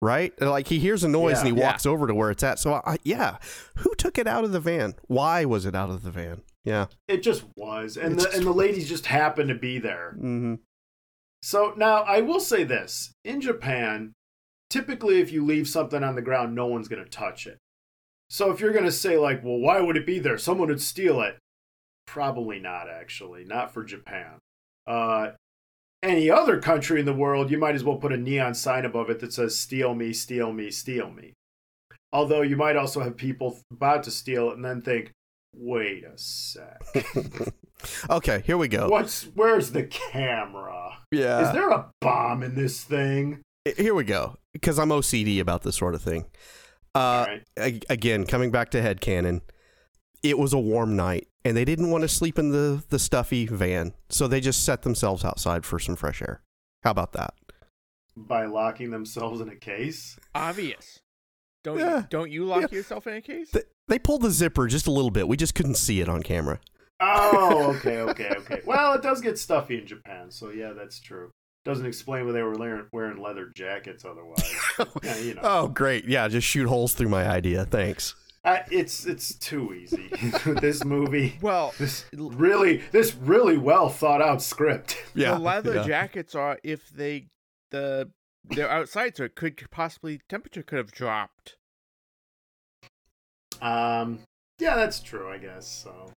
[0.00, 0.32] right?
[0.40, 1.66] Like he hears a noise and he Yeah.
[1.70, 2.58] walks over to where it's at.
[2.58, 3.36] So I, yeah,
[3.76, 4.94] who took it out of the van?
[5.08, 6.42] Why was it out of the van?
[6.64, 6.86] Yeah.
[7.08, 10.14] It just was, and It's the and the ladies just happened to be there.
[10.16, 10.54] Mm-hmm.
[11.42, 14.14] So now I will say this: in Japan,
[14.70, 17.58] typically if you leave something on the ground, no one's going to touch it.
[18.34, 20.38] So if you're going to say like, "Well, why would it be there?
[20.38, 21.38] Someone would steal it."
[22.04, 22.90] Probably not.
[22.90, 24.40] Actually, not for Japan.
[24.88, 25.30] Uh,
[26.02, 29.08] any other country in the world, you might as well put a neon sign above
[29.08, 31.34] it that says "Steal me, steal me, steal me."
[32.12, 35.12] Although you might also have people about to steal it and then think,
[35.54, 36.82] "Wait a sec."
[38.10, 38.88] okay, here we go.
[38.88, 40.98] What's where's the camera?
[41.12, 41.46] Yeah.
[41.46, 43.42] Is there a bomb in this thing?
[43.76, 44.38] Here we go.
[44.52, 46.26] Because I'm OCD about this sort of thing.
[46.94, 47.42] Uh, Alright.
[47.58, 49.40] a- again, coming back to headcanon,
[50.22, 53.46] it was a warm night and they didn't want to sleep in the, the stuffy
[53.46, 53.92] van.
[54.08, 56.40] So they just set themselves outside for some fresh air.
[56.82, 57.34] How about that?
[58.16, 60.18] By locking themselves in a case?
[60.34, 61.00] obvious.
[61.64, 61.98] Don't Yeah.
[62.00, 63.50] you, don't you lock yourself in a case?
[63.50, 65.26] They, they pulled the zipper just a little bit.
[65.26, 66.60] We just couldn't see it on camera.
[67.00, 68.60] Oh, okay, okay, okay.
[68.64, 71.30] Well, it does get stuffy in Japan, so yeah, that's true.
[71.64, 74.54] Doesn't explain why they were wearing, wearing leather jackets otherwise.
[75.02, 75.40] yeah, you know.
[75.42, 76.04] Oh, great.
[76.06, 77.64] Yeah, just shoot holes through my idea.
[77.64, 78.14] Thanks.
[78.44, 80.10] I, it's it's too easy.
[80.60, 85.02] this movie, well, this really this really well thought out script.
[85.14, 85.34] Yeah.
[85.34, 85.86] the leather yeah.
[85.86, 87.28] jackets are if they
[87.70, 88.10] the
[88.44, 91.56] they're outside, so it could possibly temperature could have dropped.
[93.62, 94.18] Um,
[94.58, 95.66] yeah, that's true, I guess.
[95.66, 96.12] So,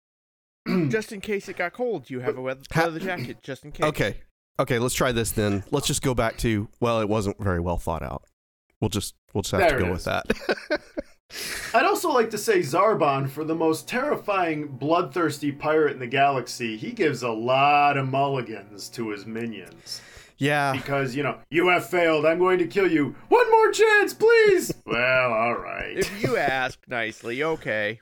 [0.89, 3.43] Just in case it got cold, you have a weather, leather jacket.
[3.43, 3.87] Just in case.
[3.87, 4.17] Okay.
[4.59, 5.65] Okay, let's try this then.
[5.71, 8.25] Let's just go back to, well, it wasn't very well thought out.
[8.81, 10.05] We'll just, we'll just have There to go is.
[10.05, 10.81] with that.
[11.75, 16.77] I'd also like to say Zarbon, for the most terrifying, bloodthirsty pirate in the galaxy,
[16.77, 20.01] he gives a lot of mulligans to his minions.
[20.39, 20.73] Yeah.
[20.73, 23.15] Because, you know, you have failed, I'm going to kill you.
[23.29, 24.73] One more chance, please!
[24.87, 25.99] well, alright.
[25.99, 28.01] If you ask nicely, okay.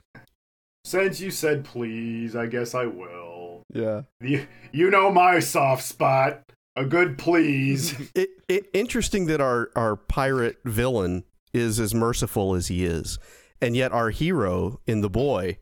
[0.83, 3.34] Since you said please, I guess I will.
[3.75, 4.03] Yeah.
[4.21, 6.41] You, you know my soft spot.
[6.77, 7.95] A good please.
[8.15, 11.23] It, it interesting that our our pirate villain
[11.53, 13.17] is as merciful as he is,
[13.61, 15.57] and yet our hero in the boy,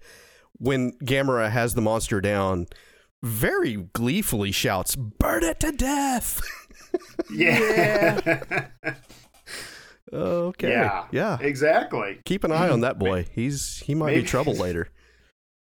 [0.54, 2.68] when Gamera has the monster down,
[3.24, 6.42] very gleefully shouts, "Burn it to death!"
[7.32, 8.68] yeah.
[10.14, 10.70] okay.
[10.70, 11.06] Yeah.
[11.12, 11.38] Yeah.
[11.40, 12.20] exactly.
[12.26, 13.28] Keep an eye on that boy.
[13.32, 14.90] He's he might be trouble later.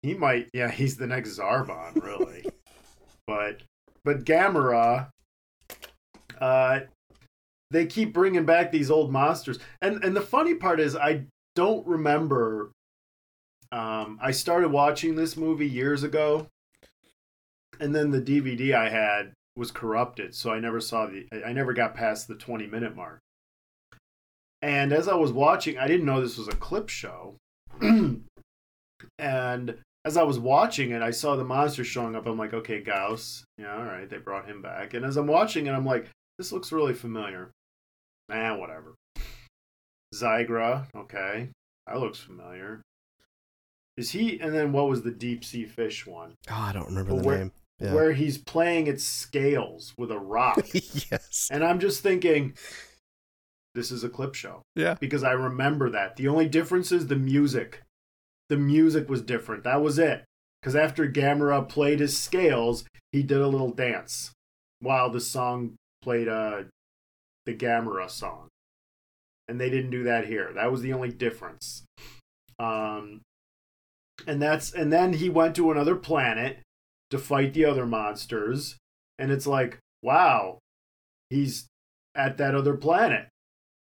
[0.04, 2.46] He might, yeah, he's the next Zarbon, really.
[3.28, 3.62] but,
[4.04, 5.10] but Gamera,
[6.40, 6.80] uh,
[7.72, 11.26] they keep bringing back these old monsters, and and the funny part is, I
[11.56, 12.72] don't remember.
[13.72, 16.48] Um, I started watching this movie years ago,
[17.80, 21.26] and then the DVD I had was corrupted, so I never saw the.
[21.46, 23.20] I never got past the twenty minute mark.
[24.62, 27.38] And as I was watching, I didn't know this was a clip show.
[29.18, 32.26] and as I was watching it, I saw the monster showing up.
[32.26, 33.44] I'm like, okay, Gyaos.
[33.58, 34.94] Yeah, all right, they brought him back.
[34.94, 37.52] And as I'm watching it, I'm like, this looks really familiar.
[38.30, 38.96] Nah, whatever.
[40.14, 41.50] Zigra, okay,
[41.88, 42.82] that looks familiar.
[43.98, 44.40] Is he?
[44.40, 46.34] And then what was the deep sea fish one?
[46.50, 47.52] Oh, I don't remember Well, the where- name.
[47.80, 47.96] Yeah.
[47.96, 50.64] Where he's playing its scales with a rock.
[50.74, 51.48] yes.
[51.52, 52.54] and I'm just thinking,
[53.74, 54.62] this is a clip show.
[54.76, 54.98] Yeah.
[55.00, 56.16] because I remember that.
[56.16, 57.82] The only difference is the music.
[58.52, 59.64] The music was different.
[59.64, 60.26] That was it.
[60.62, 62.84] Because after Gamera played his scales,
[63.14, 64.34] he did a little dance
[64.82, 66.64] while the song played uh,
[67.46, 68.50] the Gamera song.
[69.48, 70.52] And they didn't do that here.
[70.54, 71.86] That was the only difference.
[72.60, 73.22] Um,
[74.28, 76.60] and that's and then he went to another planet
[77.10, 78.76] to fight the other monsters.
[79.18, 80.60] And it's like, wow,
[81.30, 81.68] he's
[82.16, 83.30] at that other planet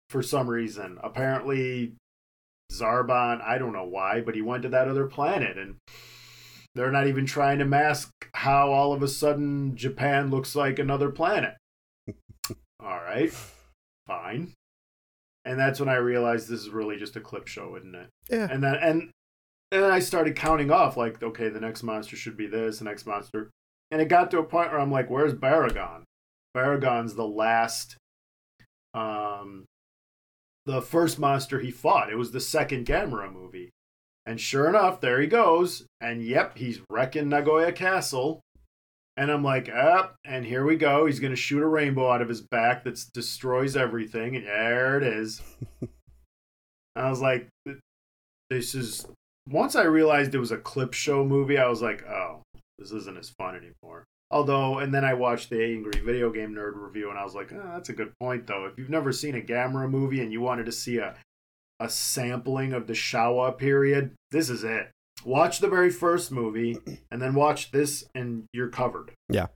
[0.08, 0.98] for some reason.
[1.02, 1.94] Apparently,
[2.72, 5.76] Zarbon, I don't know why, but he went to that other planet and
[6.74, 11.10] they're not even trying to mask how all of a sudden Japan looks like another
[11.10, 11.54] planet.
[12.80, 13.32] all right,
[14.06, 14.52] fine.
[15.44, 18.08] And that's when I realized this is really just a clip show, isn't it?
[18.30, 18.48] Yeah.
[18.50, 19.10] And then and
[19.70, 22.84] and then I started counting off like, okay, the next monster should be this, the
[22.84, 23.50] next monster.
[23.90, 26.02] And it got to a point where I'm like, where's Baragon?
[26.56, 27.96] Baragon's the last
[28.94, 29.64] um
[30.66, 32.10] the first monster he fought.
[32.10, 33.70] It was the second Gamera movie.
[34.26, 35.86] And sure enough, there he goes.
[36.00, 38.40] And yep, he's wrecking Nagoya Castle.
[39.16, 41.06] And I'm like, up, and here we go.
[41.06, 44.34] He's gonna shoot a rainbow out of his back that destroys everything.
[44.34, 45.40] And there it is.
[46.96, 47.48] I was like,
[48.50, 49.06] this is.
[49.48, 52.42] Once I realized it was a clip show movie, I was like, oh,
[52.78, 54.04] this isn't as fun anymore.
[54.30, 57.52] Although, and then I watched the Angry Video Game Nerd review, and I was like,
[57.52, 58.66] oh, that's a good point, though.
[58.66, 61.14] If you've never seen a Gamera movie and you wanted to see a
[61.80, 64.90] a sampling of the Showa period, this is it.
[65.24, 66.78] Watch the very first movie,
[67.10, 69.12] and then watch this, and you're covered.
[69.28, 69.48] Yeah.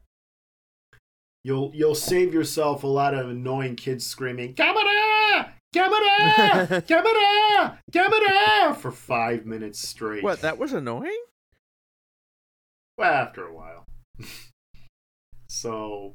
[1.45, 5.51] You'll you'll save yourself a lot of annoying kids screaming, "Gamera!
[5.75, 6.83] Gamera!
[6.87, 7.79] Gamera!
[7.91, 10.23] Gamera!" for five minutes straight.
[10.23, 11.23] What, that was annoying?
[12.97, 13.85] Well, after a while.
[15.61, 16.15] so,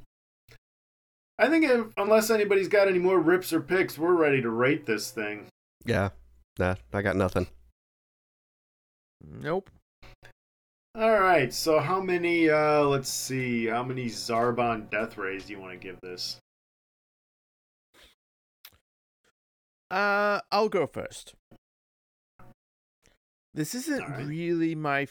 [1.38, 4.86] I think if, unless anybody's got any more rips or picks, we're ready to rate
[4.86, 5.48] this thing.
[5.86, 6.10] Yeah.
[6.60, 7.48] Nah, I got nothing.
[9.22, 9.70] Nope.
[10.96, 11.52] All right.
[11.54, 12.50] So, how many?
[12.50, 13.66] uh Let's see.
[13.66, 16.38] How many Zarbon death rays do you want to give this?
[19.89, 21.34] Uh, I'll go first.
[23.54, 24.26] This isn't Alright.
[24.28, 25.08] really my.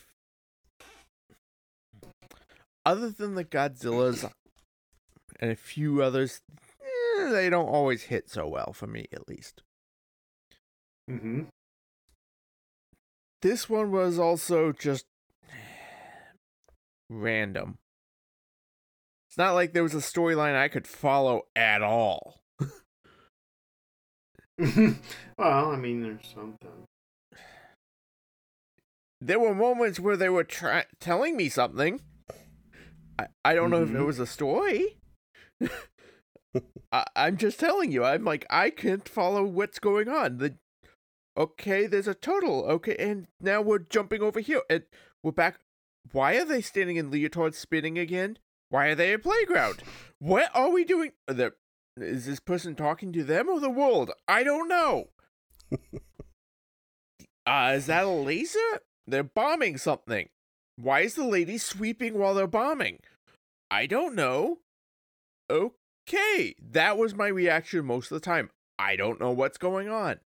[2.85, 4.29] Other than the Godzillas
[5.39, 6.41] and a few others,
[6.81, 9.63] eh, they don't always hit so well for me, at least.
[11.11, 11.43] Mm-hmm.
[13.41, 15.05] This one was also just
[17.11, 17.79] random.
[19.29, 22.43] It's not like there was a storyline I could follow at all.
[24.59, 24.99] well,
[25.39, 26.87] I mean, there's something.
[29.21, 32.01] There were moments where they were try- telling me something.
[33.19, 34.07] I, I don't know if it Mhm.
[34.07, 34.99] was a story.
[36.93, 38.05] I, I'm just telling you.
[38.05, 40.39] I'm like I can't follow what's going on.
[40.39, 40.57] The
[41.37, 42.65] okay, there's a total.
[42.65, 44.83] Okay, and now we're jumping over here, and
[45.23, 45.61] we're back.
[46.13, 48.39] Why are they standing in leotards spinning again?
[48.71, 49.83] Why are they a playground?
[50.19, 51.13] What are we doing?
[51.29, 51.57] Are there-
[51.99, 54.11] Is this person talking to them or the world?
[54.27, 55.11] I don't know.
[57.45, 58.59] Uh, is that a laser?
[59.07, 60.29] They're bombing something.
[60.77, 63.01] Why is the lady sweeping while they're bombing?
[63.71, 64.59] I don't know.
[65.51, 68.51] Okay, that was my reaction most of the time.
[68.79, 70.21] I don't know what's going on.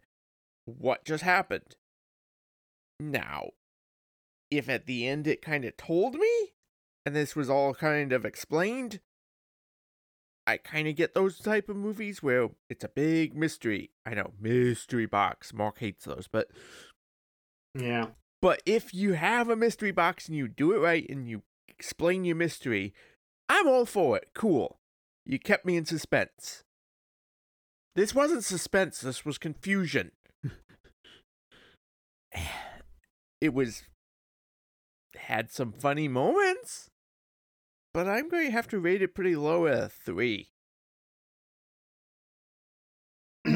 [0.65, 1.75] What just happened?
[2.99, 3.49] Now,
[4.49, 6.53] if at the end it kind of told me,
[7.05, 8.99] and this was all kind of explained,
[10.47, 13.89] I kind of get those type of movies where it's a big mystery.
[14.05, 15.53] I know, mystery box.
[15.53, 16.49] Mark hates those, but
[17.73, 18.07] Yeah.
[18.45, 22.23] But if you have a mystery box and you do it right and you explain
[22.23, 22.93] your mystery,
[23.49, 24.27] I'm all for it.
[24.35, 24.77] Cool.
[25.25, 26.63] You kept me in suspense.
[27.95, 30.11] This wasn't suspense, this was confusion.
[33.41, 33.81] it was
[35.15, 36.91] had some funny moments,
[37.95, 40.49] but I'm going to have to rate it pretty low at a 3.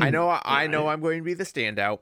[0.02, 2.00] I know I know I'm going to be the standout.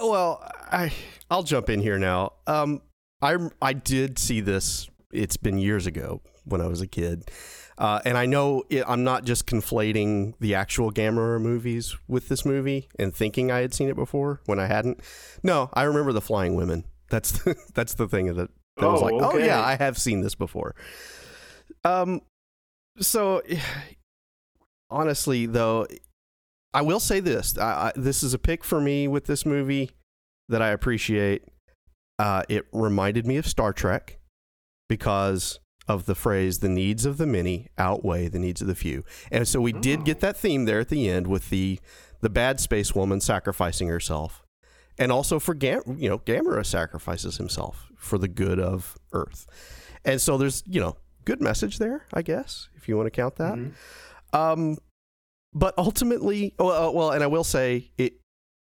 [0.00, 0.42] Well,
[0.72, 0.92] I
[1.30, 2.32] I'll jump in here now.
[2.46, 2.82] Um,
[3.22, 4.88] I I did see this.
[5.12, 7.30] It's been years ago when I was a kid,
[7.78, 12.44] uh, and I know it, I'm not just conflating the actual Gamera movies with this
[12.44, 15.00] movie and thinking I had seen it before when I hadn't.
[15.42, 16.84] No, I remember the flying women.
[17.10, 20.20] That's the, that's the thing that that was Oh, like, oh yeah, I have seen
[20.20, 20.74] this before.
[21.84, 22.22] Um,
[23.00, 23.42] so
[24.90, 25.86] honestly, though,
[26.72, 29.90] I will say this: I, I, this is a pick for me with this movie
[30.48, 31.42] that I appreciate.
[32.18, 34.18] Uh, it reminded me of Star Trek
[34.88, 35.58] because
[35.88, 39.48] of the phrase "the needs of the many outweigh the needs of the few," and
[39.48, 41.80] so we did get that theme there at the end with the
[42.20, 44.42] the bad space woman sacrificing herself,
[44.98, 49.46] and also for Gam- you know Gamera sacrifices himself for the good of Earth,
[50.04, 53.36] and so there's you know good message there, I guess, if you want to count
[53.36, 53.54] that.
[53.54, 53.72] Mhm.
[54.32, 54.78] Um,
[55.52, 58.14] but ultimately, oh, uh, well, and I will say it,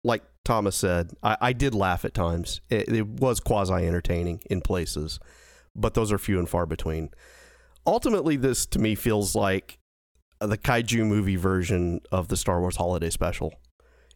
[0.04, 2.62] like Thomas said, I, I did laugh at times.
[2.70, 5.20] It, it was quasi entertaining in places,
[5.76, 7.10] but those are few and far between.
[7.86, 9.80] Ultimately, this to me feels like
[10.40, 13.54] the kaiju movie version of the Star Wars Holiday Special.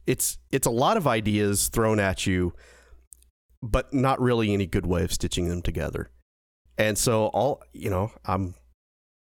[0.08, 2.54] It's it's a lot of ideas thrown at you,
[3.62, 6.10] but not really any good way of stitching them together.
[6.78, 8.56] And so all you know, I'm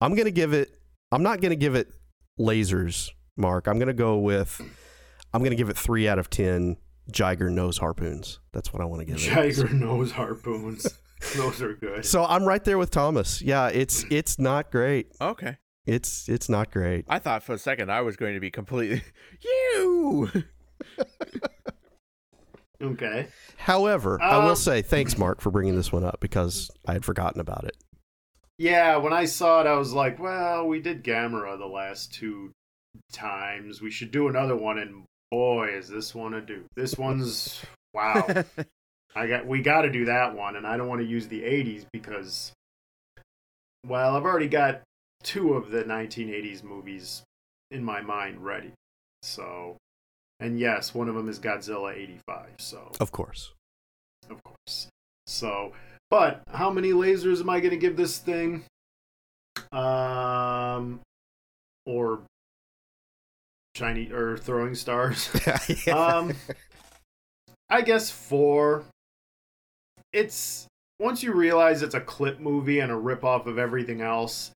[0.00, 0.70] I'm gonna give it.
[1.12, 1.92] I'm not gonna give it
[2.38, 3.66] lasers, Mark.
[3.68, 4.60] I'm gonna go with.
[5.32, 6.76] I'm gonna give it three out of ten.
[7.12, 8.40] Jiger nose harpoons.
[8.52, 9.20] That's what I want to give it.
[9.30, 10.86] Jiger nose harpoons.
[11.36, 12.04] Those are good.
[12.04, 13.40] So I'm right there with Thomas.
[13.40, 15.12] Yeah, it's it's not great.
[15.20, 15.56] Okay.
[15.86, 17.04] It's it's not great.
[17.08, 19.02] I thought for a second I was going to be completely
[19.40, 20.30] you.
[22.82, 23.28] Okay.
[23.56, 27.06] However, I will Um, say thanks, Mark, for bringing this one up because I had
[27.06, 27.74] forgotten about it.
[28.58, 32.52] Yeah, when I saw it, I was like, well, we did Gamera the last two
[33.12, 33.80] times.
[33.80, 36.64] We should do another one, and boy, is this one a do.
[36.74, 37.62] This one's
[37.94, 38.26] wow.
[39.16, 41.42] I got we got to do that one, and I don't want to use the
[41.42, 42.52] '80s because,
[43.86, 44.82] well, I've already got
[45.22, 47.22] two of the 1980s movies
[47.70, 48.72] in my mind ready.
[49.22, 49.76] So,
[50.38, 52.46] and yes, one of them is Godzilla '85.
[52.58, 53.52] So, Of course.
[54.28, 54.88] of course.
[55.26, 55.72] So,
[56.10, 58.64] but how many lasers am I going to give this thing?
[59.72, 61.00] Um,
[61.86, 62.20] or
[63.76, 65.30] shiny or throwing stars?
[65.92, 66.32] um,
[67.68, 68.84] I guess four.
[70.12, 70.66] It's
[70.98, 74.50] once you realize it's a clip movie and a rip off of everything else.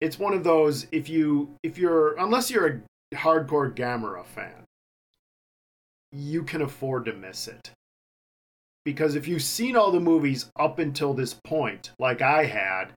[0.00, 2.66] It's one of those if you if you're unless you're
[3.12, 4.64] a hardcore Gamera fan,
[6.12, 7.70] you can afford to miss it.
[8.84, 12.92] Because if you've seen all the movies up until this point, like I had,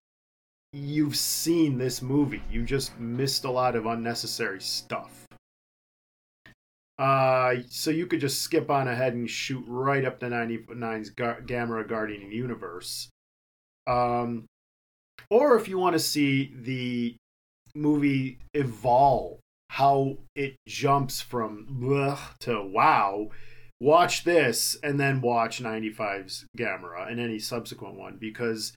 [0.74, 2.44] you've seen this movie.
[2.50, 5.21] You just missed a lot of unnecessary stuff.
[7.02, 11.42] Uh, so you could just skip on ahead and shoot right up to 99's Gar-
[11.42, 13.10] Gamera Guardian Universe.
[13.88, 14.46] Um,
[15.28, 17.16] or if you want to see the
[17.74, 19.40] movie evolve,
[19.72, 23.30] how it jumps from bleh to wow,
[23.80, 28.74] watch this and then watch 95's Gamera and any subsequent one because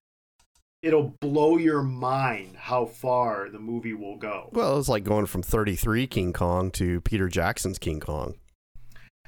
[0.85, 4.51] it'll blow your mind how far the movie will go.
[4.53, 8.35] Well, it's like going from 33 King Kong to Peter Jackson's King Kong.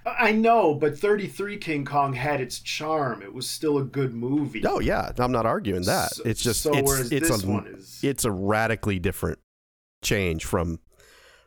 [0.05, 3.23] I know, but 33 King Kong had its charm.
[3.23, 4.63] It was still a good movie.
[4.65, 6.15] Oh yeah, I'm not arguing that.
[6.15, 9.41] So- it's just so it's whereas it's this a one is it's a radically different
[10.03, 10.79] change from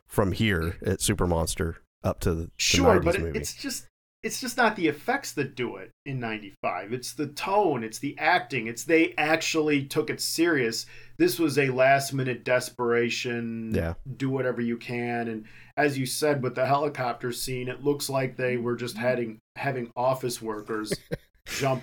[0.06, 3.86] from here at Super Monster up to the, sure, 90s but it, it's just
[4.22, 8.16] it's just not the effects that do it in 95 it's the tone it's the
[8.18, 10.86] acting it's they actually took it serious.
[11.18, 13.94] This was a last minute desperation Yeah.
[14.16, 15.44] do whatever you can and
[15.76, 19.04] as you said with the helicopter scene it looks like they were just mm-hmm.
[19.06, 20.92] having having office workers
[21.46, 21.82] jump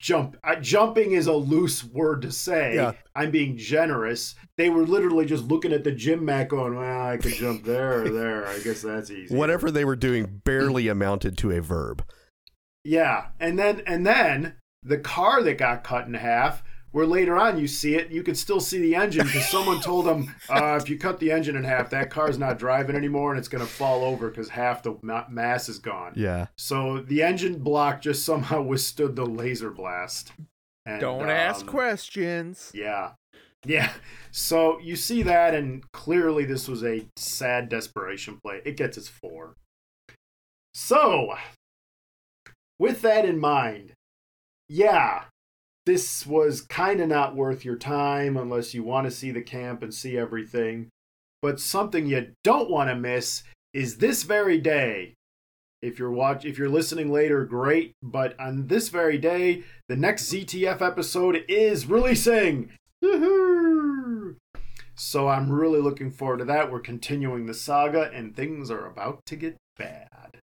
[0.00, 2.92] jump uh, jumping is a loose word to say Yeah.
[3.16, 7.16] i'm being generous they were literally just looking at the gym mat going well i
[7.16, 11.36] could jump there or there i guess that's easy Whatever they were doing barely amounted
[11.38, 12.04] to a verb.
[12.84, 16.62] yeah, and then and then the car that got cut in half.
[16.90, 20.06] Where later on you see it, you can still see the engine because someone told
[20.06, 23.38] them uh, if you cut the engine in half, that car's not driving anymore and
[23.38, 26.12] it's going to fall over because half the ma- mass is gone.
[26.16, 26.46] Yeah.
[26.56, 30.32] So the engine block just somehow withstood the laser blast.
[30.86, 32.72] And, Don't ask um, questions.
[32.74, 33.12] Yeah.
[33.66, 33.92] Yeah.
[34.30, 38.62] So you see that, and clearly this was a sad desperation play.
[38.64, 39.56] It gets its four.
[40.72, 41.34] So,
[42.78, 43.94] with that in mind,
[44.68, 45.24] yeah,
[45.88, 49.82] this was kind of not worth your time unless you want to see the camp
[49.82, 50.90] and see everything.
[51.40, 55.14] But something you don't want to miss is this very day.
[55.80, 57.92] If you're watch if you're listening later, great.
[58.02, 62.68] But on this very day, the next ZTF episode is releasing.
[63.00, 64.36] Yoo-hoo!
[64.94, 66.70] So I'm really looking forward to that.
[66.70, 70.40] We're continuing the saga, and things are about to get bad.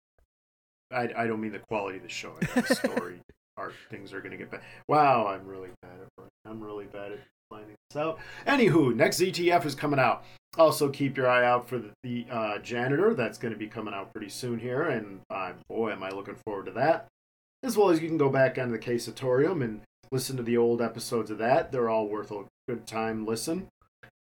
[0.89, 2.33] I, I don't mean the quality of the show.
[2.41, 3.19] I the story
[3.57, 3.73] arc.
[3.89, 4.61] Things are going to get bad.
[4.87, 8.19] Wow, I'm really bad at I'm really bad at finding this out.
[8.47, 10.23] Anywho, next ZTF is coming out.
[10.57, 13.13] Also, keep your eye out for the, the uh, janitor.
[13.13, 16.35] That's going to be coming out pretty soon here, and uh, boy, am I looking
[16.45, 17.07] forward to that.
[17.63, 19.81] As well as you can go back onto the Casatorium and
[20.11, 21.71] listen to the old episodes of that.
[21.71, 23.67] They're all worth a good time listen.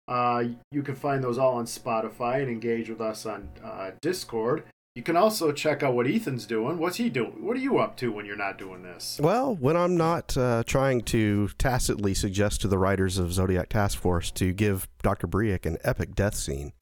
[0.07, 4.65] Uh, you can find those all on Spotify and engage with us on uh, Discord.
[4.97, 6.79] You can also check out what Ethan's doing.
[6.79, 7.45] What's he doing?
[7.45, 9.21] What are you up to when you're not doing this?
[9.23, 13.97] Well, when I'm not uh, trying to tacitly suggest to the writers of Zodiac Task
[13.99, 15.29] Force to give Dr.
[15.29, 16.73] Briac an epic death scene,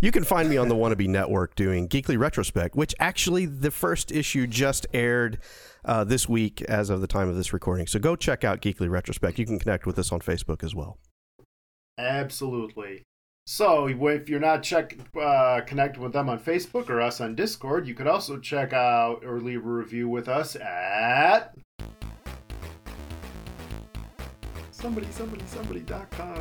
[0.00, 4.10] you can find me on the Wannabe Network doing Geekly Retrospect, which actually the first
[4.10, 5.38] issue just aired
[5.84, 7.86] uh, this week as of the time of this recording.
[7.86, 9.38] So go check out Geekly Retrospect.
[9.38, 10.96] You can connect with us on Facebook as well.
[11.98, 13.02] Absolutely.
[13.44, 17.88] So if you're not check uh, connected with them on Facebook or us on Discord,
[17.88, 21.54] you could also check out or leave a review with us at
[24.70, 26.38] somebody somebody somebody.com.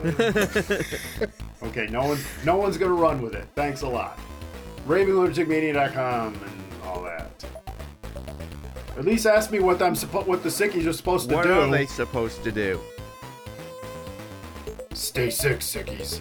[1.69, 3.47] okay, no one no one's gonna run with it.
[3.55, 4.19] Thanks a lot.
[4.87, 7.45] RavingLunaticMania.com and all that.
[8.97, 11.49] At least ask me what I'm suppo- what the sickies are supposed to What do.
[11.49, 12.79] What are they supposed to do?
[14.93, 16.19] Stay sick, sickies.